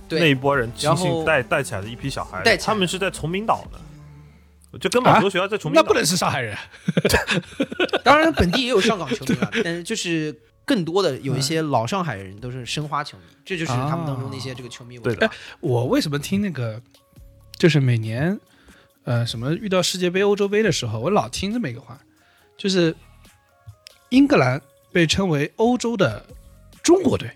[0.08, 0.20] 对。
[0.20, 6.56] 那一波人亲然后信带带起来的一批小孩带，他们是在崇明岛的，就根宝足球学校在崇明岛，那不能是上海人。
[8.04, 15.00] 当然本地也有上港球迷了， 但是就是更多的有一些老上海人都是申花球迷，这就是他们当中的一些这个球迷
[15.60, 16.80] 我为什么听那个，
[17.56, 18.38] 就是每年，
[19.04, 21.98] 呃，什么遇到世界杯、欧洲杯的时候，我老听这么一个话，
[22.56, 22.94] 就是
[24.10, 24.60] 英格兰
[24.92, 26.24] 被称为欧洲的
[26.82, 27.30] 中国队。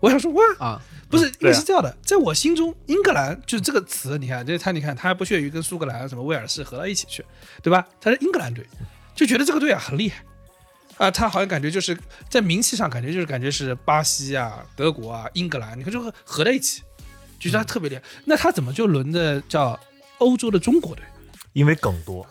[0.00, 7.24] 我想说哇，啊，不是，因为是这样的，在我心中，英格兰就是这个词，你看，这他你看，他还不屑于跟苏格兰、什么威尔士合到一起去，
[7.62, 7.86] 对吧？
[8.00, 8.66] 他是英格兰队，
[9.14, 10.22] 就觉得这个队啊很厉害
[10.98, 11.96] 啊，他好像感觉就是
[12.28, 16.82] 在名气上感觉就是感觉是巴西啊、德国啊、英格兰，你看这个合在一起，
[17.44, 18.02] 就觉得他特别厉害。
[18.24, 19.78] 那他怎么就轮的叫
[20.18, 21.04] 欧洲的中国队？
[21.52, 22.26] 因为梗多。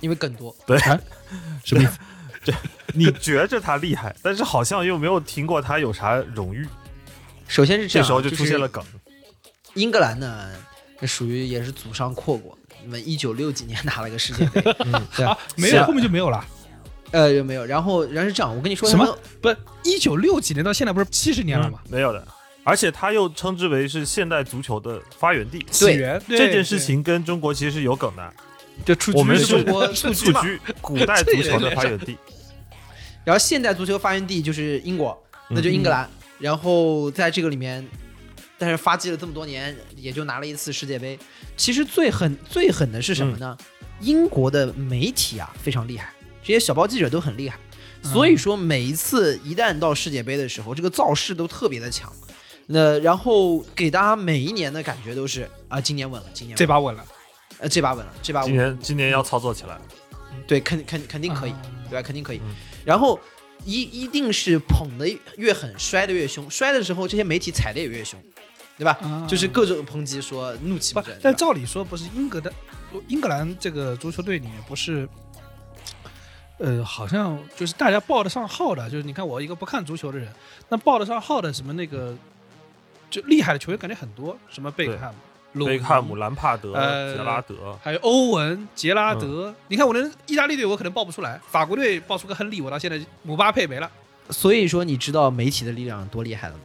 [0.00, 0.54] 因为梗多。
[0.66, 0.78] 对，
[1.64, 1.98] 什么意思？
[2.94, 6.66] 你觉着他厉害，但是好像又没有听过他有啥荣誉，
[7.46, 8.82] 首先是这样，这时候就出现了梗。
[9.74, 10.50] 英格兰呢，
[11.02, 14.62] 属于也是祖上阔过，你们一九六几年拿了个世界杯，
[15.14, 16.42] 对啊， 没有，后面就没有了。
[17.10, 17.64] 呃，有没有？
[17.66, 19.18] 然后，然后是这样，我跟你说什么？
[19.42, 21.80] 不，一九六几年到现在不是七十年了吗？
[21.88, 22.26] 没有的，
[22.68, 25.64] 而且他又称之为是现代足球的发源地。
[25.70, 28.34] 起源这件事情跟中国其实是有梗的，
[28.84, 32.18] 就出我们是中国蹴鞠，古代足球的发源地。
[33.24, 36.06] 然后现代足球发源地就是英国，那就英格兰。
[36.38, 37.82] 然后在这个里面，
[38.58, 41.18] 但是发迹了这么多年，也就拿了一次世界杯。
[41.56, 43.56] 其实最狠最狠的是什么呢？
[44.00, 47.58] 英国的媒体啊非常厉害，这些小报记者都很厉害。
[48.02, 52.12] 所以说每一次一旦到世界杯的时候，这个造势都特别的强。
[52.70, 57.04] 那然后给大家每一年的感觉都是啊，今年稳了，今年这把稳了，
[57.58, 58.56] 呃这把稳了，这把稳了今。
[58.56, 59.78] 年今年要操作起来，
[60.46, 62.02] 对，肯肯肯定可以，啊对吧？
[62.02, 62.38] 肯定可以。
[62.44, 62.54] 嗯
[62.84, 63.18] 然后
[63.64, 68.18] 一一定是捧的越狠，摔的越凶，摔的时候这些媒体踩的也越凶，
[68.78, 68.92] 对吧？
[69.02, 72.50] 啊就是各种抨击，说怒气不不争。，但照理说不是英格的
[73.08, 75.06] 英格兰这个足球队里面不是，
[76.58, 80.32] 呃，好像就是大家报得上号的，就是你看我一个不看足球的人，
[80.70, 82.16] 那报得上号的什么那个
[83.10, 85.14] 就厉害的球员感觉很多，什么贝克汉
[85.52, 89.54] 姆、贝克汉姆、兰帕德、呃杰拉德，还有欧文、杰拉德。
[89.68, 93.90] 你看我连意大利队我可能报不出来，法国队报出个亨利，我到现在姆巴佩没了。
[94.30, 96.60] 所以说，你知道媒体的力量有多厉害了吗？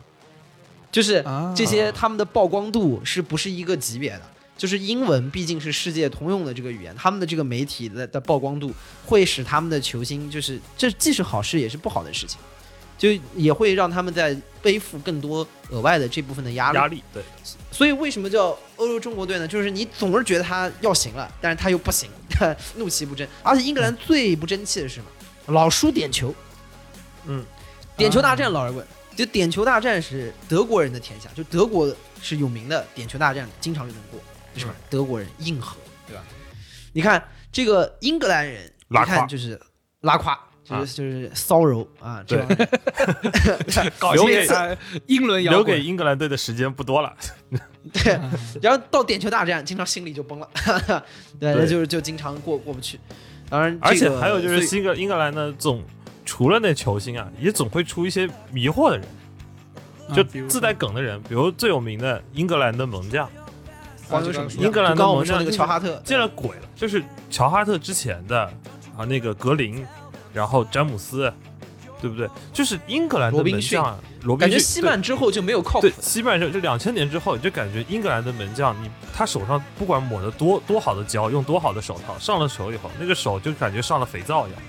[0.91, 4.21] 就是啊这些他们的曝光度是不是一个级别的？
[4.55, 8.71] 就是英文毕竟是世界通用的这个语言，他们的这个媒体的的曝光度
[9.05, 12.39] 会使他们的球星，就是这既是好事也是不好的事情，
[13.03, 16.77] 就也会让他们在背负更多额外的这部分的压力。
[16.77, 17.21] 压力对，
[17.69, 19.45] 所以为什么叫欧洲中国队呢？
[19.45, 22.09] 就是你总是觉得他要行了，但是他又不行，
[22.77, 23.27] 怒气不争。
[23.43, 25.53] 而且英格兰最不争气的是什么？
[25.53, 26.33] 老输点球。
[27.25, 27.45] 嗯，
[27.97, 28.87] 点球大战老是问，
[29.17, 34.17] 就点球大战是德国人的天下，就德国是有名的点球大战，经常就能过，
[34.55, 34.73] 是吧？
[34.89, 35.75] 德国人硬核，
[36.07, 36.23] 对吧？
[36.93, 39.59] 你看这个英格兰人，一拉胯看就是
[39.99, 40.39] 拉胯。
[40.63, 40.85] 就啊。
[40.85, 44.47] 是就是骚扰啊，这对 搞留给
[45.07, 47.13] 英伦摇留给英格兰队的时间不多了。
[47.91, 48.17] 对，
[48.61, 50.49] 然后到点球大战，经常心里就崩了，
[51.39, 51.67] 对，对。
[51.67, 52.99] 就是就经常过过不去。
[53.49, 55.83] 当然、这个，而且还有就是英格英格兰呢，总
[56.25, 59.05] 除了那球星啊，也总会出一些迷惑的人，
[60.15, 63.29] 就自带梗的人，比如最有名的英格兰的门将，
[64.07, 66.01] 黄什么啊英格兰的就刚刚我们门将说那个乔哈特。
[66.05, 68.41] 见了鬼了，就是乔哈特之前的
[68.97, 69.85] 啊那个格林，
[70.33, 71.31] 然后詹姆斯，
[72.01, 72.27] 对不对？
[72.51, 75.87] 就是英格兰的门将啊，罗宾感觉西曼之后就没有靠谱。
[76.01, 84.61] 西曼就就两千年之后，你就感觉英格兰的门将，你他手上不管抹的多多好的胶，用多好的手套，上了手以后，那个手就感觉上了肥皂一样，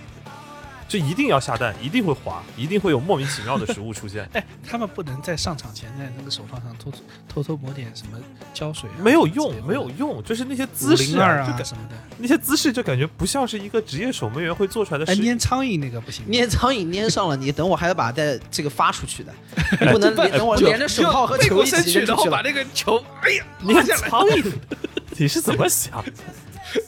[0.87, 4.29] 就一定要下蛋，一定会滑，一定会有莫名其妙的食物出现。
[4.35, 6.93] 哎，他们不能在上场前在那个手套上偷
[7.29, 8.19] 偷偷抹点什么
[8.53, 11.97] 胶水、啊，没有用没有用，就是那些姿势啊什么的。
[12.19, 15.23] 那些姿势就感觉不像是一个职业守门员会做出来的哎，事。
[15.25, 19.35] 粘苍蝇那个不行，粘苍蝇粘上了，你等会还要把在这个发出去的，
[19.81, 22.01] 哎不能这连等我连着手套和球一起去。
[22.05, 24.09] 然后把那个球，哎呀，粘下来。
[24.09, 24.53] 苍蝇，
[25.19, 26.05] 你是怎么想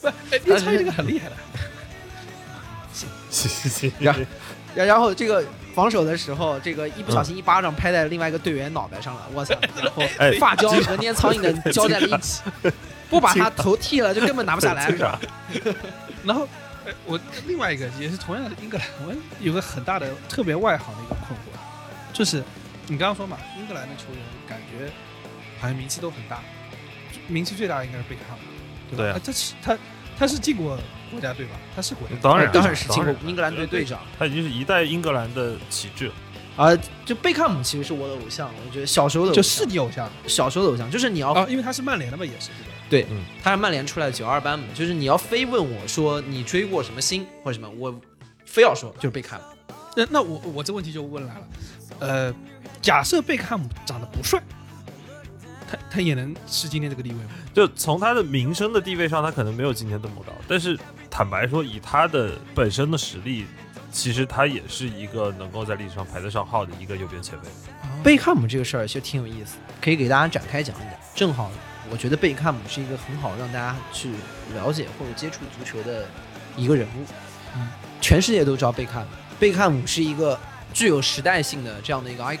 [0.03, 0.13] 的？
[0.31, 1.35] 哎，粘苍蝇这个很厉害的。
[3.29, 4.15] 行行行，呀
[4.75, 9.55] 然然后这个防守的时候，这个一不小心一巴掌拍在另外一个队员脑袋上了，我操！
[9.81, 12.41] 然后哎发胶和粘苍蝇的胶在了一起，
[13.09, 14.87] 不把他头剃了就根本拿不下来？
[16.23, 16.47] 然后，
[16.85, 22.43] 呃我另外一个也是同样的英格兰，我有个很大的特别外行的一个困惑，就是
[22.87, 24.89] 你刚刚说嘛，英格兰的球员感觉
[25.59, 26.39] 好像名气都很大，
[27.27, 28.43] 名气最大的应该是贝克汉姆，
[28.91, 29.03] 对吧？
[29.03, 29.77] 对啊他这是他
[30.17, 30.77] 他是进过
[31.11, 31.51] 国家队吧？
[31.75, 36.11] 他是国家队，当然当然是进过英格兰队队长他已经是一代英格兰的旗帜。
[36.57, 36.75] 啊！
[37.05, 42.49] 就贝克汉姆其实是我的偶像，我觉得小时候的偶就像是你偶像小时候的偶像，就是你要啊，因为他是曼联的嘛，也是
[42.89, 43.09] 对吧？
[43.43, 47.93] 他是曼联出来的九二班嘛，就是你要非问我说你追过什么星或者什么，我
[48.43, 49.75] 非要说就是贝克汉姆。
[49.95, 51.47] 那那我我这问题就问来了，
[51.99, 52.33] 呃，
[52.81, 54.41] 假设贝克汉姆长得不帅，
[55.69, 57.29] 他他也能是今天这个地位吗？
[57.53, 60.31] 就从他的名声的地位上，他可能没有今天这么高。
[60.47, 63.45] 但是坦白说，以他的本身的实力，
[63.91, 67.49] 其实他也是一个能够在历史上排得上号的一个右边前卫。
[68.03, 70.91] 贝克汉姆这个事儿其实挺有意思，可以给大家展开讲一讲。
[71.15, 71.51] 正好，
[71.89, 74.11] 我觉得贝克汉姆是一个很好让大家去
[74.53, 76.05] 了解或者接触足球的
[76.55, 77.05] 一个人物。
[77.55, 77.67] 嗯，
[77.99, 80.39] 全世界都知道贝克汉姆，贝克汉姆是一个
[80.73, 82.37] 具有时代性的这样的一个 icon。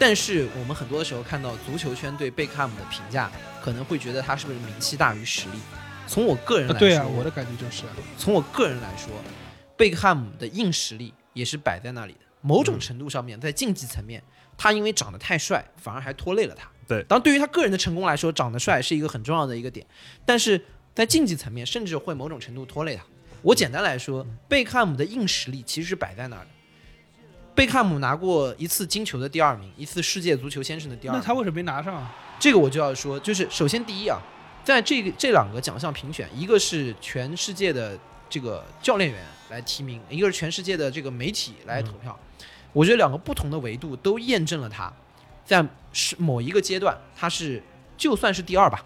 [0.00, 3.30] 但是我们很多的时候看到足球圈对贝克汉姆的评价，
[3.62, 5.58] 可能会觉得他是不是名气大于实力。
[6.06, 9.12] 从我个人来说，啊对啊，我的感觉就是啊，从我个人来说，
[9.76, 12.20] 贝克汉姆的硬实力也是摆在那里的。
[12.40, 14.22] 某种程度上面，在竞技层面，
[14.56, 16.66] 他因为长得太帅，反而还拖累了他。
[16.88, 19.86] 对当然对于他个人的成功来说，长得帅是一个很重要的一个点，
[20.24, 23.04] 但是在竞技层面，甚至会某种程度拖累他。
[23.42, 26.48] 我简单来说，贝克汉姆的硬实力其实是摆在那儿的。
[27.60, 31.20] 贝克汉姆拿过一次金球的第二名，一次世界足球先生的第二名。
[31.20, 32.10] 那他为什么没拿上啊？
[32.38, 34.18] 这个我就要说，就是首先第一啊，
[34.64, 37.98] 在这个这两个奖项评选，一个是全世界的
[38.30, 42.18] 这个教练员来提名，一个是全世界的这个媒体来投票。
[42.72, 44.90] 我觉得两个不同的维度都验证了他
[45.44, 47.62] 在是某一个阶段，他是
[47.94, 48.82] 就算是第二吧，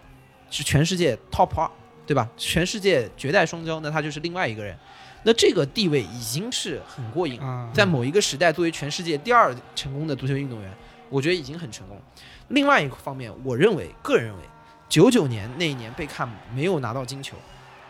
[0.51, 1.71] 是全世界 top 二，
[2.05, 2.29] 对吧？
[2.37, 4.77] 全世界绝代双骄，那他就是另外一个人。
[5.25, 7.41] 那这个地位已经是很过瘾
[7.73, 10.71] 在某一个时代，作为全世界第二成功的足球运动员，
[11.09, 12.01] 我觉得已经很成功。
[12.49, 14.43] 另外一个方面，我认为，个人认为，
[14.89, 17.37] 九九年那一年贝克汉姆没有拿到金球，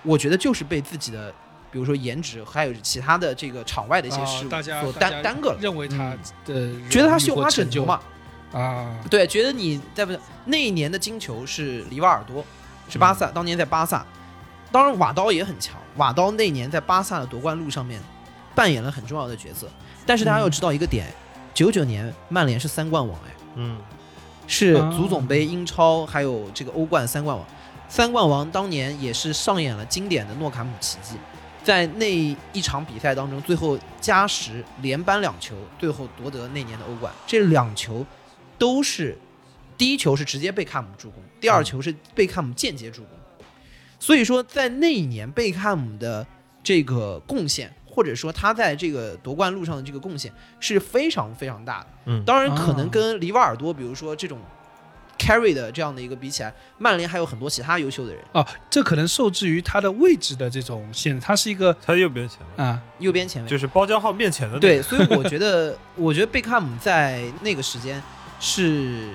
[0.03, 1.35] 我觉得就是被自己的，
[1.73, 8.01] 比如说颜值，还有其他的这个场外的一些失误啊大家所耽耽搁了，认为他的觉得他绣花枕头嘛。
[8.53, 10.07] 啊，对，觉得你在
[10.45, 12.45] 那一年的金球是里瓦尔多，
[12.89, 14.07] 是巴萨，当年在巴萨，
[14.75, 18.01] 当然瓦刀也很强，瓦刀那年在巴萨的夺冠路上面
[18.57, 19.69] 扮演了很重要的角色。
[20.05, 21.07] 但是大家要知道一个点，
[21.55, 23.79] 九九年曼联是三冠王，哎，嗯，
[24.49, 27.47] 是啊足总杯、英超还有这个欧冠三冠王。
[27.89, 31.15] 三冠王当年也是上演了经典的诺坎普奇迹，
[31.63, 32.13] 在那
[32.53, 37.13] 一场比赛当中，最后加时连扳两球，最后夺得那年的欧冠。
[37.29, 38.05] 这两球
[38.59, 39.17] 都是
[39.79, 43.11] 第一球是直接贝克汉姆助攻，第二球是贝克汉姆间接助攻。
[44.05, 46.27] 所以说，在那一年贝克汉姆的
[46.63, 51.87] 这个贡献，或者说他在这个夺冠路上的这个贡献是非常非常大的。
[52.05, 52.23] 嗯。
[52.27, 54.39] 当然可能哦跟里瓦尔多，比如说这种
[55.19, 58.23] carry 的这样的一个比起来，曼联还有很多其他优秀的人。
[58.33, 64.61] 哦，这可能受制于他的位置的这种限制，他是一个他右边前卫，啊，右边前卫，就是包浆号面前的那个。
[64.61, 68.03] 对， 所以我觉得，我觉得贝克汉姆在那个时间
[68.39, 69.15] 是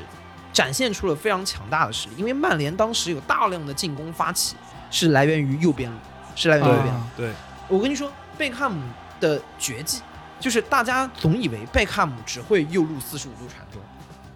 [0.51, 4.55] 展现出了非常强大的实力，因为曼联当时有大量的进攻发起
[4.89, 5.97] 是来源于右边路，
[6.35, 6.87] 是来源于右边。
[6.87, 6.99] 路。
[6.99, 7.11] 啊。
[7.17, 7.31] 对，
[7.67, 8.81] 我跟你说，贝克汉姆
[9.19, 10.01] 的绝技
[10.39, 13.81] 就是大家总以为贝克汉姆只会右路四十五度传中，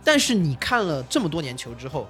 [0.03, 2.07] 但是你看了这么多年球之后，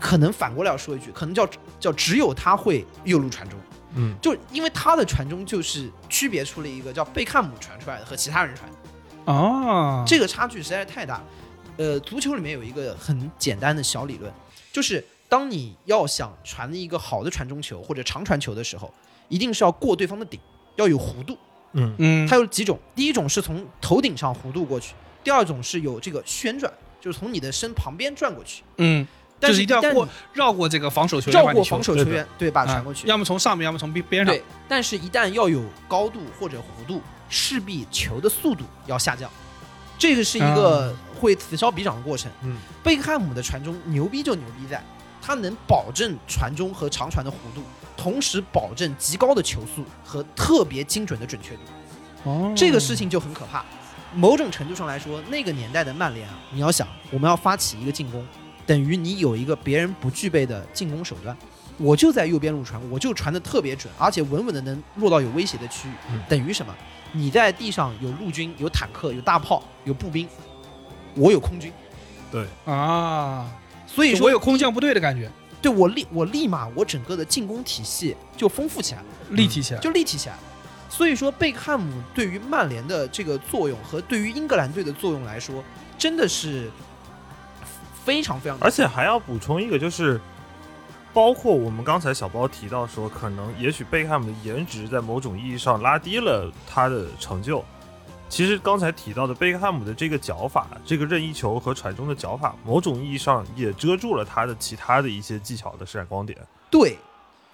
[0.00, 3.58] 可能反过来要说一句，可能叫叫只有他会右路传中，
[3.94, 8.68] 嗯，就因为他的传中就是区别出了一个叫贝克汉姆传出来的和其他人传，
[9.26, 11.22] 哦，这个差距实在是太大。
[11.76, 14.32] 呃，足球里面有一个很简单的小理论，
[14.72, 18.92] 就是当你要想传一个好的传中球或者长传球的时候，
[19.28, 20.38] 一定是要过对方的顶，
[20.76, 21.36] 要有弧度。
[21.72, 28.62] 嗯，嗯，它有几种，第一种是从头顶上弧度过去，第二种是有这个旋转，就是从你的身旁边转过去。
[28.78, 29.06] 嗯，
[29.38, 33.06] 但就是一定要过绕过这个防守球员，绕过防守球员，对，把传过去。
[33.06, 39.28] 要么从上面，要么从边边上对，但是一旦要有高度或者弧度，势必球的速度要下降，
[39.98, 42.30] 这个是一个会此消彼长的过程。
[42.42, 44.82] 嗯，贝克汉姆的传中牛逼就牛逼在，
[45.26, 47.60] 他能保证传中和长传的弧度，
[47.96, 51.60] 同时保证极高的球速和特别精准的准确度。
[52.22, 53.64] 哦这个事情就很可怕。
[54.14, 58.24] 某种程度上来说，那个年代的曼联啊，你要想，我们要发起一个进攻，
[58.64, 61.36] 等于你有一个别人不具备的进攻手段。
[61.76, 66.72] 我就在右边路传，我就传的特别准，而且稳稳的能落到有威胁的区域，嗯等于什么？
[67.10, 70.28] 你在地上有陆军、有坦克、有大炮、有步兵，
[71.14, 71.72] 我有空军，
[72.30, 73.50] 对啊，
[73.96, 75.30] 所以说我有空降部队的感觉，
[75.62, 79.80] 对我立我立马我整个的进攻体系就丰富起来了，立体起来。
[79.80, 80.42] 就立体起来了。
[80.90, 85.64] 所以说，贝克汉姆对于曼联的这个作用和对于英格兰队的作用来说，
[85.96, 86.70] 真的是
[88.04, 90.20] 非常非常而且还要补充一个，就是
[91.14, 97.64] 包括我们刚才小包提到说，可能也许贝克汉姆的颜值在某种意义上拉低了他的成就。
[98.28, 106.36] 其实刚才提到的贝克汉姆的这个脚法，这个任意球和传中的脚法，某种意义上也遮住了他的其他的一些技巧的闪光点。
[106.70, 106.98] 对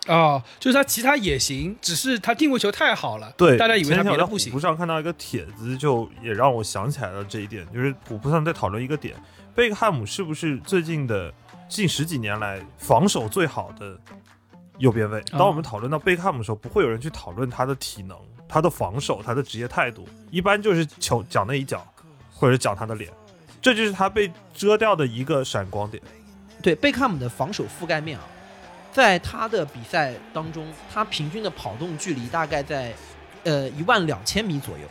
[0.09, 4.61] 哦，就是他其他也行，只是他定位球太好了，对，大家以为他别的不行虎扑。
[4.61, 9.15] 上看到一个帖子，就也让我想起来了这一点，就是虎扑上在讨论一个点：
[9.55, 11.33] 贝克汉姆是不是最近的
[11.69, 13.97] 近十几年来防守最好的
[14.79, 15.23] 右边卫？
[15.31, 18.19] 当我们讨论到贝克汉姆的时候，不会有人去讨论他的体能、
[18.53, 21.83] 他的防守、他的职业态度，一般就是球讲那一脚，
[22.31, 23.11] 或者讲他的脸，
[23.63, 26.03] 这就是他被遮掉的一个闪光点。
[26.61, 28.27] 对，贝克汉姆的防守覆盖面啊，
[28.93, 32.93] 在他的比赛当中，他平均的跑动距离大概在
[33.45, 34.87] 呃一万两千米左右，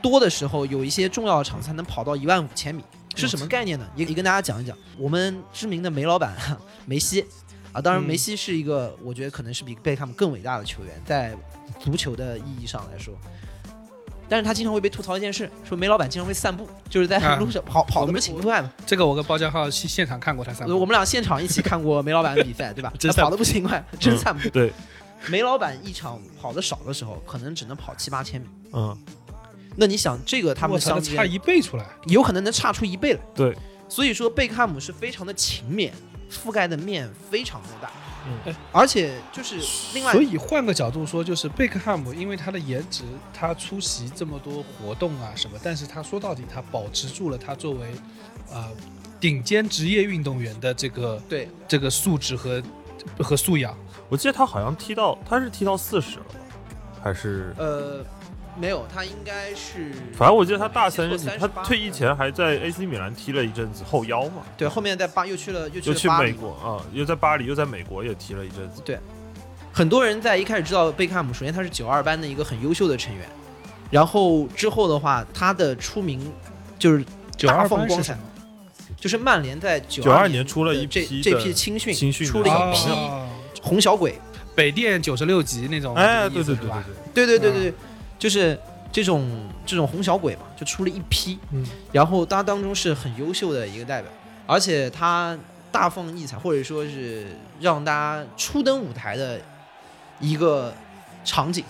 [0.00, 2.82] 多的时候有一些重要的场次还能跑到一万五千米，
[3.14, 3.86] 是什么概念呢？
[3.94, 6.34] 也也跟大家讲一讲，我们知名的梅老板
[6.86, 7.26] 梅西。
[7.72, 8.06] 啊，当然嗯。
[8.06, 11.36] 梅西是一个我觉得可能是比贝克汉姆更伟大的球员，在
[11.78, 13.14] 足球的意义上来说。
[14.28, 18.68] 但是他经常会被吐槽一件事，说梅老板经常会散步，就是在啊路上跑跑的不勤快嘛。
[18.84, 22.92] 这个我跟包家浩去现场看过他散步，我们俩现场一起看过梅老板的比赛，对吧？
[22.98, 24.48] 他跑的不勤快，真散步。
[24.50, 24.72] 对，
[25.28, 28.48] 梅老板一场跑的少的时候，可能只能跑七八千米。
[28.72, 28.98] 嗯，
[29.76, 31.86] 那你想，这个他们相差一倍出来。
[32.06, 33.20] 有可能能差出一倍来。
[33.32, 33.56] 对，
[33.88, 35.90] 所以说贝克汉姆是非常的勤勉，
[36.30, 37.90] 覆盖的面非常的大。
[38.28, 39.60] 嗯而且就是
[39.94, 47.92] 另外所，以换个角度说，就是贝克汉姆，因为他的颜值，他出席这么多活动啊什么，但是他说到底，他保持住了他作为
[48.50, 48.68] 呃
[49.20, 52.60] 顶尖职业运动员的这个对这个素质和
[53.20, 53.78] 和素养。
[54.08, 56.34] 我记得他好像踢到他是踢到四十了吧，
[57.04, 57.54] 还是？
[57.56, 58.04] 呃
[58.58, 68.82] 没有，他应该是反正我记得他大三他退役前还在 AC 米兰踢了一阵子后腰嘛，对后面在巴又去了又去又去美国啊，又在巴黎，又在美国也踢了一阵子。
[68.84, 68.98] 对。
[69.72, 73.28] 很多人在一开始知道贝克汉姆，首先他是九二班的一个很优秀的成员，
[73.90, 76.32] 然后之后的话，他的出名
[76.78, 77.04] 就是
[77.36, 78.18] 九大二班是什放光彩？，
[78.98, 83.28] 就是曼联在九九二年年出了一这这批青训，青训出了一啊批哦。
[83.60, 84.18] 红小鬼，
[84.54, 86.66] 北电九十六级那种，哎，这个对对？
[87.12, 87.74] 对对对，对对对对，
[88.18, 88.58] 就是
[88.92, 94.10] 这种这种红小鬼嘛，就出了一批，嗯，然后他当中是很优秀的一个代表，
[94.46, 95.38] 而且他
[95.70, 97.26] 大放异彩，或者说是
[97.60, 99.40] 让大家初登舞台的
[100.20, 100.72] 一个
[101.24, 101.64] 场景，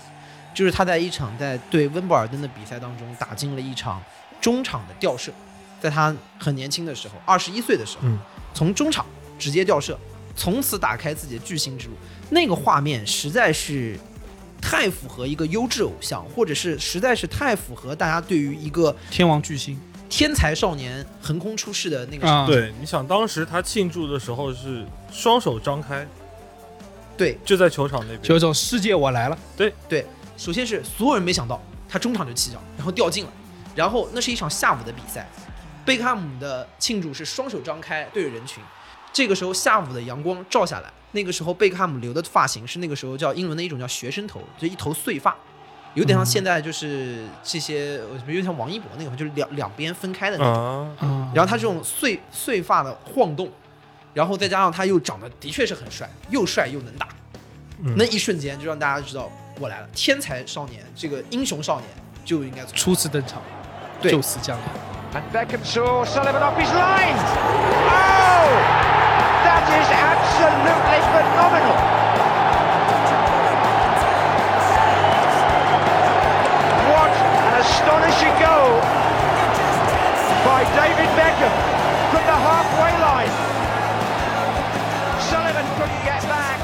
[0.55, 4.03] 就是他在一场在对温布尔登的比赛当中打进了一场
[4.41, 5.33] 中场的吊射，
[5.81, 8.19] 在他很年轻的时候，二十一岁的时候，嗯。
[8.55, 9.05] 从中场
[9.39, 9.99] 直接吊射，
[10.35, 11.95] 从此打开自己的巨星之路。
[12.31, 14.01] 那个画面实在是
[14.69, 19.81] 太符合一个优质偶像，或者是实在是太符合大家对于一个天王巨星。
[20.09, 26.05] 天才少年横空出世的那个、啊，，对，你想当时他庆祝的时候是双手张开，
[27.17, 27.39] 对。
[27.45, 29.73] 就在球场那边，就有种世界我来了，对。
[29.89, 30.05] 对。
[30.37, 33.33] 首先是所有人没想到他中场就起脚，然后掉进了，
[33.77, 35.29] 然后那是一场下午的比赛，
[35.85, 38.61] 贝克汉姆的庆祝是双手张开对着人群，
[39.13, 45.35] 这个时候下午的阳光照下来，那个时候贝克汉姆留的发型是那个时候叫英伦的一种叫学生头，就一头碎发。
[45.95, 50.95] 有点像现在就是这些，呃有点像王一博那个，就是两两边分开的那种。
[51.35, 53.51] 然后他这种碎碎发的晃动，
[54.13, 57.09] 然后再加上他又长得的确是很帅，又帅又能打，
[57.83, 61.89] 嗯那一瞬间就让大家知道我来了，天才少年，这个英雄少年
[62.27, 63.41] 就应该初次登场，
[64.03, 64.65] 对就此降临。
[65.15, 67.17] And Beckham saw Sullivan off his line.
[67.89, 68.96] Oh!
[69.67, 71.77] That is absolutely phenomenal.
[76.87, 77.13] What
[77.47, 78.79] an astonishing goal
[80.47, 81.55] by David Beckham
[82.11, 83.35] from the halfway line.
[85.29, 86.59] Sullivan couldn't get back.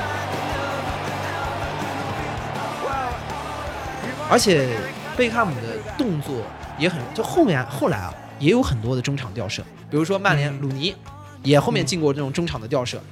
[4.30, 4.68] 而且
[5.16, 6.36] 贝克汉姆的动作
[6.78, 10.96] 也很，就后面后来啊也有很多的中场吊射，比如说曼联嗯鲁尼
[11.42, 13.02] 也后面进过这种中场的吊射，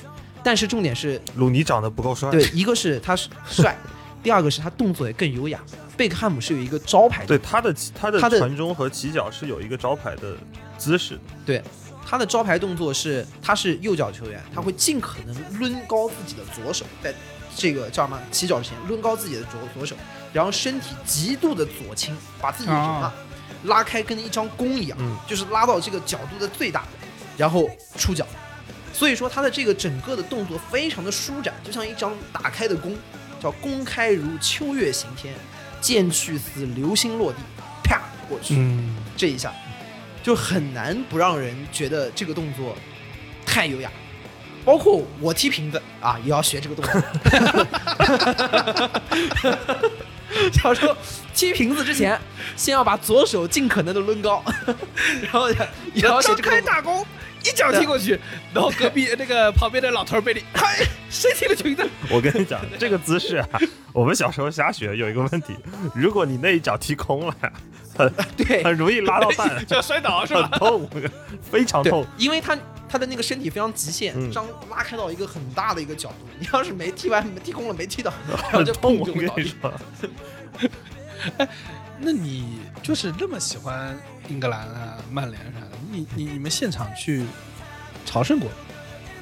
[0.43, 3.76] 但是重点是鲁尼长得不够帅，对，一个是他是帅，
[4.22, 5.61] 第二个是他动作也更优雅。
[5.97, 10.35] 贝克汉姆是有一个招牌的，对他的他的传中和起脚是有一个招牌的
[10.78, 11.62] 姿势对，
[12.07, 17.14] 他的招牌动作是，他是右脚球员，他会尽可能抡高自己的左手，在
[17.55, 19.95] 这个叫什么起脚之前抡高自己的左左手，
[20.33, 23.12] 然后身体极度的左倾，把自己什么啊。
[23.64, 25.14] 拉开，跟一张弓一样，嗯。
[25.26, 26.85] 就是拉到这个角度的最大，
[27.41, 28.26] 然后出脚。
[28.93, 32.95] 所以说他的这个整个的动作非常的舒展，就像一张打开的弓，
[33.43, 35.34] 叫弓开如秋月行天，
[35.80, 37.38] 箭去似流星落地，
[37.82, 38.57] 啪过去。
[38.59, 39.55] 嗯，这一下，
[40.22, 42.76] 就很难不让人觉得这个动作
[43.47, 43.91] 太优雅。
[44.62, 47.01] 包括我踢瓶子啊，也要学这个动作。
[50.53, 50.95] 小时候
[51.34, 52.20] 踢瓶子之前，
[52.55, 54.45] 先要把左手尽可能的抡高，
[55.24, 55.49] 然后
[55.95, 56.43] 也要学张。
[56.43, 57.05] 开大弓，
[57.45, 58.18] 一脚踢过去，
[58.53, 61.88] 然后隔壁那个旁边的老头被你，嗨， 谁踢的裙子？
[62.11, 63.49] 我跟你讲，这个姿势啊，
[63.93, 65.55] 我们小时候瞎学有一个问题，
[65.95, 67.34] 如果你那一脚踢空了，
[67.97, 70.49] 很对很容易拉到蛋， 就要摔倒是吧？
[70.53, 70.91] 很痛，
[71.43, 72.57] 非常痛。，因为他
[72.88, 79.70] 他的那个身体非常极限，嗯张拉开到一个很大的一个角度，你要是没踢完，没踢空了，没踢到，然后就很痛，砰我跟就会倒
[81.38, 81.49] 地。
[82.01, 83.98] 那你就是那么喜欢
[84.28, 87.24] 英格兰啊、曼联啥的，你你你们现场去
[88.07, 88.51] 朝圣过？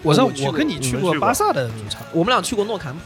[0.03, 3.01] 我我我跟你去过过巴萨的主场我们俩去过诺坎普，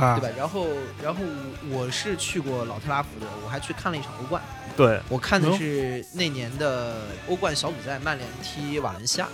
[0.00, 0.34] 啊，对吧？
[0.38, 0.66] 然后，
[1.02, 1.20] 然后
[1.68, 4.42] 我是去过老特拉福德，我还去看了一场欧冠。
[4.74, 9.26] 对，我看的是那年的欧冠小组赛，曼联踢瓦伦西亚。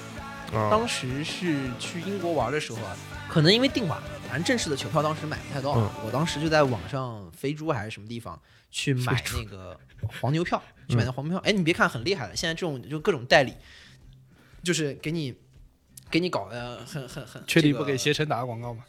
[0.53, 2.97] 啊当时是去英国玩的时候啊，
[3.29, 5.73] 可能因为订晚了，反正正式的球票当时买不太到。
[5.73, 9.79] 嗯我当时就在网上飞猪还是什么地方去买那个
[10.21, 11.41] 黄牛票，去买那黄牛票。
[11.49, 13.55] 哎，你别看很厉害了，现在这种就各种代理，
[14.63, 15.35] 就是给你
[16.11, 17.43] 给你搞的很很很。
[17.47, 18.85] 确定不给携程打个广告吗？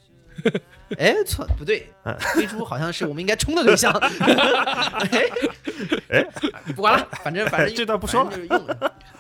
[0.98, 3.92] 哎，错不对哎， 飞猪好像是我们应该冲的对象。
[3.94, 5.24] 哎
[6.10, 6.24] 哎，
[6.76, 8.32] 不管了，反正反正 这段不说了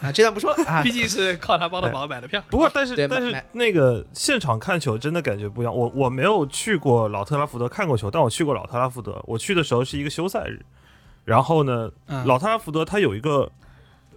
[0.01, 0.91] 啊，这段不说了啊毕。
[0.91, 2.43] 竟是靠他帮的忙买的票。
[2.49, 5.73] 不过，但是但是那个现场看球真的感觉不一样。
[5.75, 9.21] 我我没有去过老特拉福德看过球，但我去过老特拉福德。
[9.25, 10.59] 我去的时候是一个休赛日，
[11.23, 13.49] 然后呢，嗯老特拉福德它有一个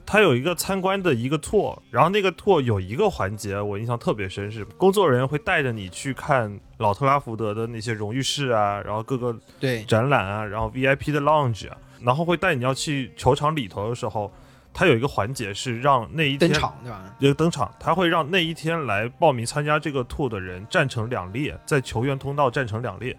[0.04, 14.30] 它有一个参观的一个 tour，然后那个 tour 有一个环节我印象特别深，是工作人员会带着你去看老特拉福德的那些荣誉室啊，然后各个对，展览啊，然后 VIP 的 lounge 啊，然后会带你要去球场里头的时候，
[14.74, 17.16] 他有一个环节是让那一天登场对吧？
[17.18, 23.16] 一个登场，他会让那一天来报名参加这个 tour 的人站成两列，在球员通道站成两列，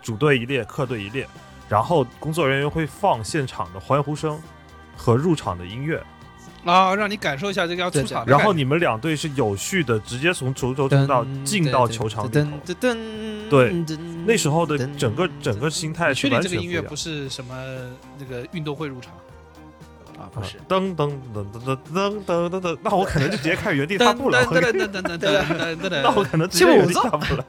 [0.00, 1.26] 主队一列，客队一列，
[1.68, 4.40] 然后工作人员会放现场的欢呼声
[4.96, 6.02] 和入场的音乐，
[6.64, 8.30] 啊，让你感受一下这个要出场的。
[8.30, 12.40] 然后你们两队是有序的直接从足球通道进到球场里头。
[12.40, 13.96] 噔噔噔，对
[14.26, 16.94] 那时候的整个整个心态确定是完全不一样这个音乐不。
[16.94, 17.54] 是什么
[18.18, 19.12] 那个运动会入场？
[20.18, 24.44] 啊，不是，噔噔噔噔噔噔噔噔噔，那我可能就直接开始原地踏步了。
[24.44, 26.22] 噔噔噔噔噔噔噔噔 那我。
[26.22, 27.44] 可能直接原地踏步了。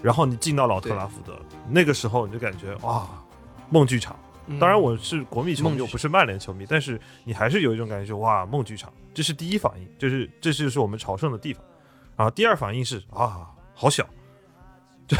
[0.00, 1.36] 然后你进到老特拉福德，
[1.68, 3.08] 那个时候你就感觉哇，
[3.70, 4.14] 梦剧场。
[4.58, 5.82] 当然我是国米球迷，梦剧。
[5.82, 11.62] 我不是曼联球迷，但是你还是有一种感觉，哇，梦剧场，这是第一反应，就是这就是我们朝圣的地方。
[12.16, 14.06] 然后第二反应是啊，好小，
[15.06, 15.16] 就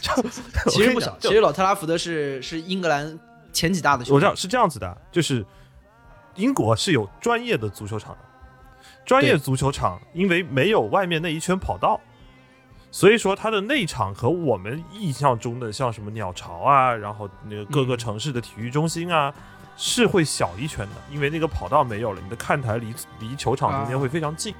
[0.00, 0.22] 就
[0.70, 1.16] 其实不小。
[1.20, 3.18] 其实老特拉福德是是英格兰
[3.52, 5.44] 前几大的球场我知道，是这样子的，就是
[6.34, 8.18] 英国是有专业的足球场的，
[9.04, 12.00] 专业足球场因为没有外面那一圈跑道，
[12.96, 19.34] 所以说它的内场和我们印象中的像什么鸟巢啊，然后那个各个嗯城市的体育中心啊。
[19.76, 24.54] 是会小一圈的，因为那个跑道没有了，你的看台离离球场中间啊会非常近，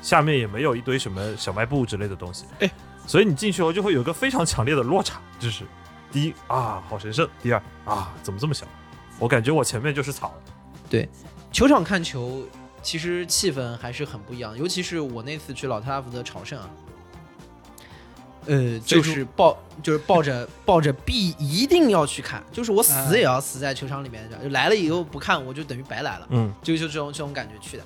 [0.00, 2.70] 下面也没有一堆什么小卖部之类的东西，哎，
[3.06, 5.66] 所以你进去后就会有一个非常强烈的落差，就是
[6.10, 8.66] 第一啊好神圣，第二啊怎么这么小？
[9.18, 10.32] 我感觉我前面就是草，
[10.88, 11.06] 对
[11.52, 12.42] 球场看球，
[12.82, 14.56] 其实气氛还是很不一样。
[14.56, 16.70] 尤其是我那次去老特拉福德朝圣啊，
[18.46, 27.84] 呃，就是抱就是抱着抱着必一定要去看，就是我死也要死在球场里面，就来了以后不看我就等于白来了，嗯就就这种这种感觉去的。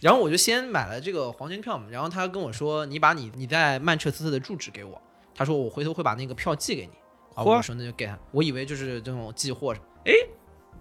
[0.00, 5.00] 然后我就先买了这个黄金票嘛，然后他跟我说，你把你你在曼彻斯特的住址给我，
[5.34, 6.92] 他说我回头会把那个票寄给你。
[7.34, 10.12] 啊，我说那就给他，我以为就是这种寄货什么，哎，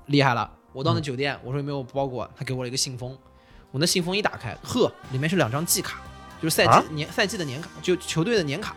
[0.07, 0.51] 厉害了！
[0.73, 3.15] 我到那酒店，我说有没有包裹，他给我了一个信封，
[3.69, 6.01] 我那信封一打开，呵，里面是两张季卡，
[6.41, 8.75] 就是赛季、啊年赛季的年卡，就球队的年卡。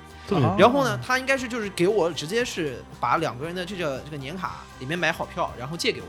[0.57, 6.07] 然后呢，他应该是就是给我直接是把两个人的这个这个年卡里面买好票，然后借给我，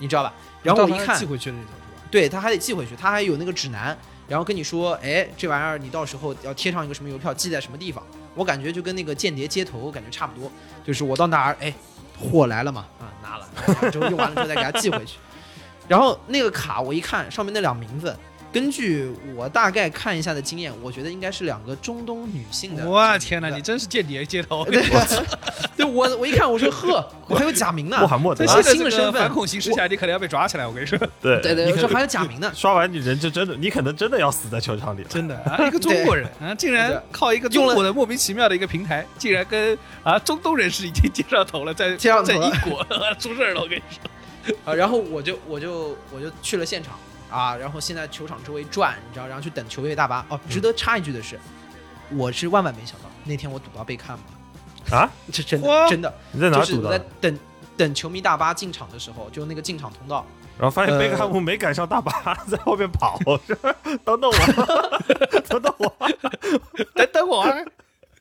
[0.00, 0.32] 你知道吧？
[0.64, 2.08] 然后我一看寄，回去那种是吧？
[2.10, 3.96] 对他还得寄回去，他还有那个指南，
[4.26, 8.02] 然后跟你说，哎，这玩意儿你到时候要贴上一个什么邮票，寄在什么地方。
[8.34, 10.50] 我感觉就跟那个间谍接头感觉差不多，
[10.84, 11.72] 就是我到哪儿，哎，
[12.18, 15.18] 货来了嘛，啊，拿了，然后之后用完了之后再给他寄回去。
[15.86, 18.16] 然后那个卡我一看，上面那两名字
[18.56, 22.88] 根据我大概看一下的经验，我觉得应该是两个中东女性的。
[22.88, 24.64] 我天哪，你真是间谍接头！
[24.64, 24.82] 对，
[25.76, 28.06] 对我我一看我说呵， 我还有假名呢穆。
[28.06, 30.66] 罕默德这新的身份反恐形势下，你可能要被抓起来。
[30.66, 32.50] 我跟你说，对对对，你说还有假名呢。
[32.54, 35.08] 刷完你人就真的，你可能真的要死在球场里了。
[35.10, 42.82] 真的啊，一个中国人啊，竟然靠一个中国的莫名其妙的一个平台，竟然跟啊中东人士已经接上头了，在在接上头了英国
[43.18, 43.60] 出事儿了。
[43.60, 46.94] 我跟你说，啊，然后我就我就我就去了现场
[47.36, 50.24] 啊，然后现在球场周围转，你知道，然后去等球队大巴。
[50.30, 51.38] 哦，值得插一句的是，
[52.10, 54.22] 我是万万没想到，那天我赌到贝克汉姆
[54.90, 55.10] 了，啊？
[55.30, 56.98] 这真的真的，你在哪就是我在？
[57.20, 57.38] 等
[57.76, 60.24] 等球迷大巴进场的时候，就那个进场通道，
[60.58, 63.18] 然后发现贝克汉姆没赶上大巴， 在后面跑，
[64.02, 65.00] 等等我，
[65.46, 65.92] 等等我。
[66.94, 67.52] 等等我啊，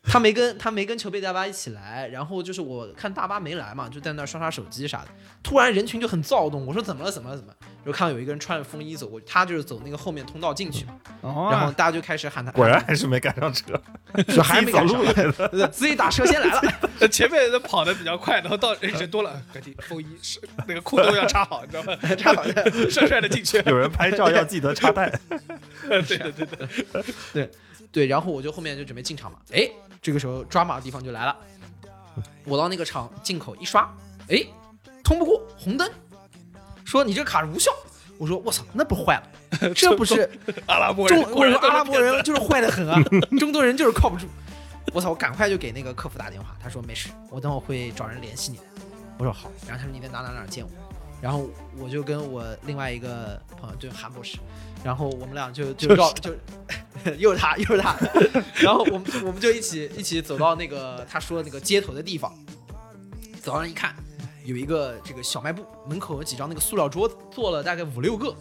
[0.08, 5.08] 他没跟他没跟球贝大巴一起来，然后就是我看大巴没来嘛，就在那儿刷刷手机啥的。
[5.44, 7.58] 突然人群就很躁动，我说怎么了怎么了怎么了？
[7.84, 13.80] 然后看到有一个人穿着风衣走过去，他就是走那个后面通道进去嘛，哦然后大家就开始喊他，果然还是没赶上车，
[14.30, 15.48] 说还没赶上自己走路来的。
[15.50, 16.62] 对自己打车先来了。
[17.00, 21.96] 呃 前面人跑的比较快，然后到人人多了，赶紧风衣是那个裤兜要插好，你知道吗？
[22.16, 23.62] 插好的帅帅的进去。
[23.66, 25.10] 有人拍照要记得插带。
[25.88, 27.04] 对对对对，
[27.34, 27.52] 对，
[28.04, 29.70] 然后我就后面就准备进场嘛，哎，
[30.02, 31.38] 这个时候抓马的地方就来了，
[32.44, 33.88] 我到那个场进口一刷，
[34.28, 34.44] 哎，
[35.04, 35.88] 通不过红灯，
[36.84, 37.72] 说你这卡是无效。
[38.18, 40.30] 我说我操，那不坏了， 这不是
[40.68, 42.98] 阿拉伯人我说阿拉伯人就是坏的很啊，
[43.38, 44.26] 中东人就是靠不住。
[44.94, 48.64] 我操，我赶快就给那个客服打电话，他说没事，我等会会找人联系你的。
[49.18, 50.72] 我说好，然后他说你在哪哪哪见我，
[51.22, 54.38] 然后我就跟我另外一个朋友，就是韩博士，
[54.82, 56.34] 然后我们俩就就绕就
[57.18, 57.96] 又是他又是他，
[58.62, 62.34] 然后我们我们就一起一起走到那个他说的那个街头的地方，
[63.42, 63.96] 走上一看，
[64.44, 68.36] 有一个这个小卖部门口有几张那个塑料桌子，坐了大概五六个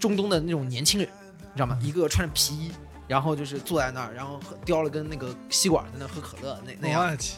[0.00, 1.08] 中东的那种年轻人，
[1.40, 1.78] 你知道吗？
[1.82, 2.72] 一个穿着皮衣，
[3.06, 7.04] 然后就是坐在那儿，然后叼了根那个吸管在那喝可乐，那那样。
[7.04, 7.34] 我去，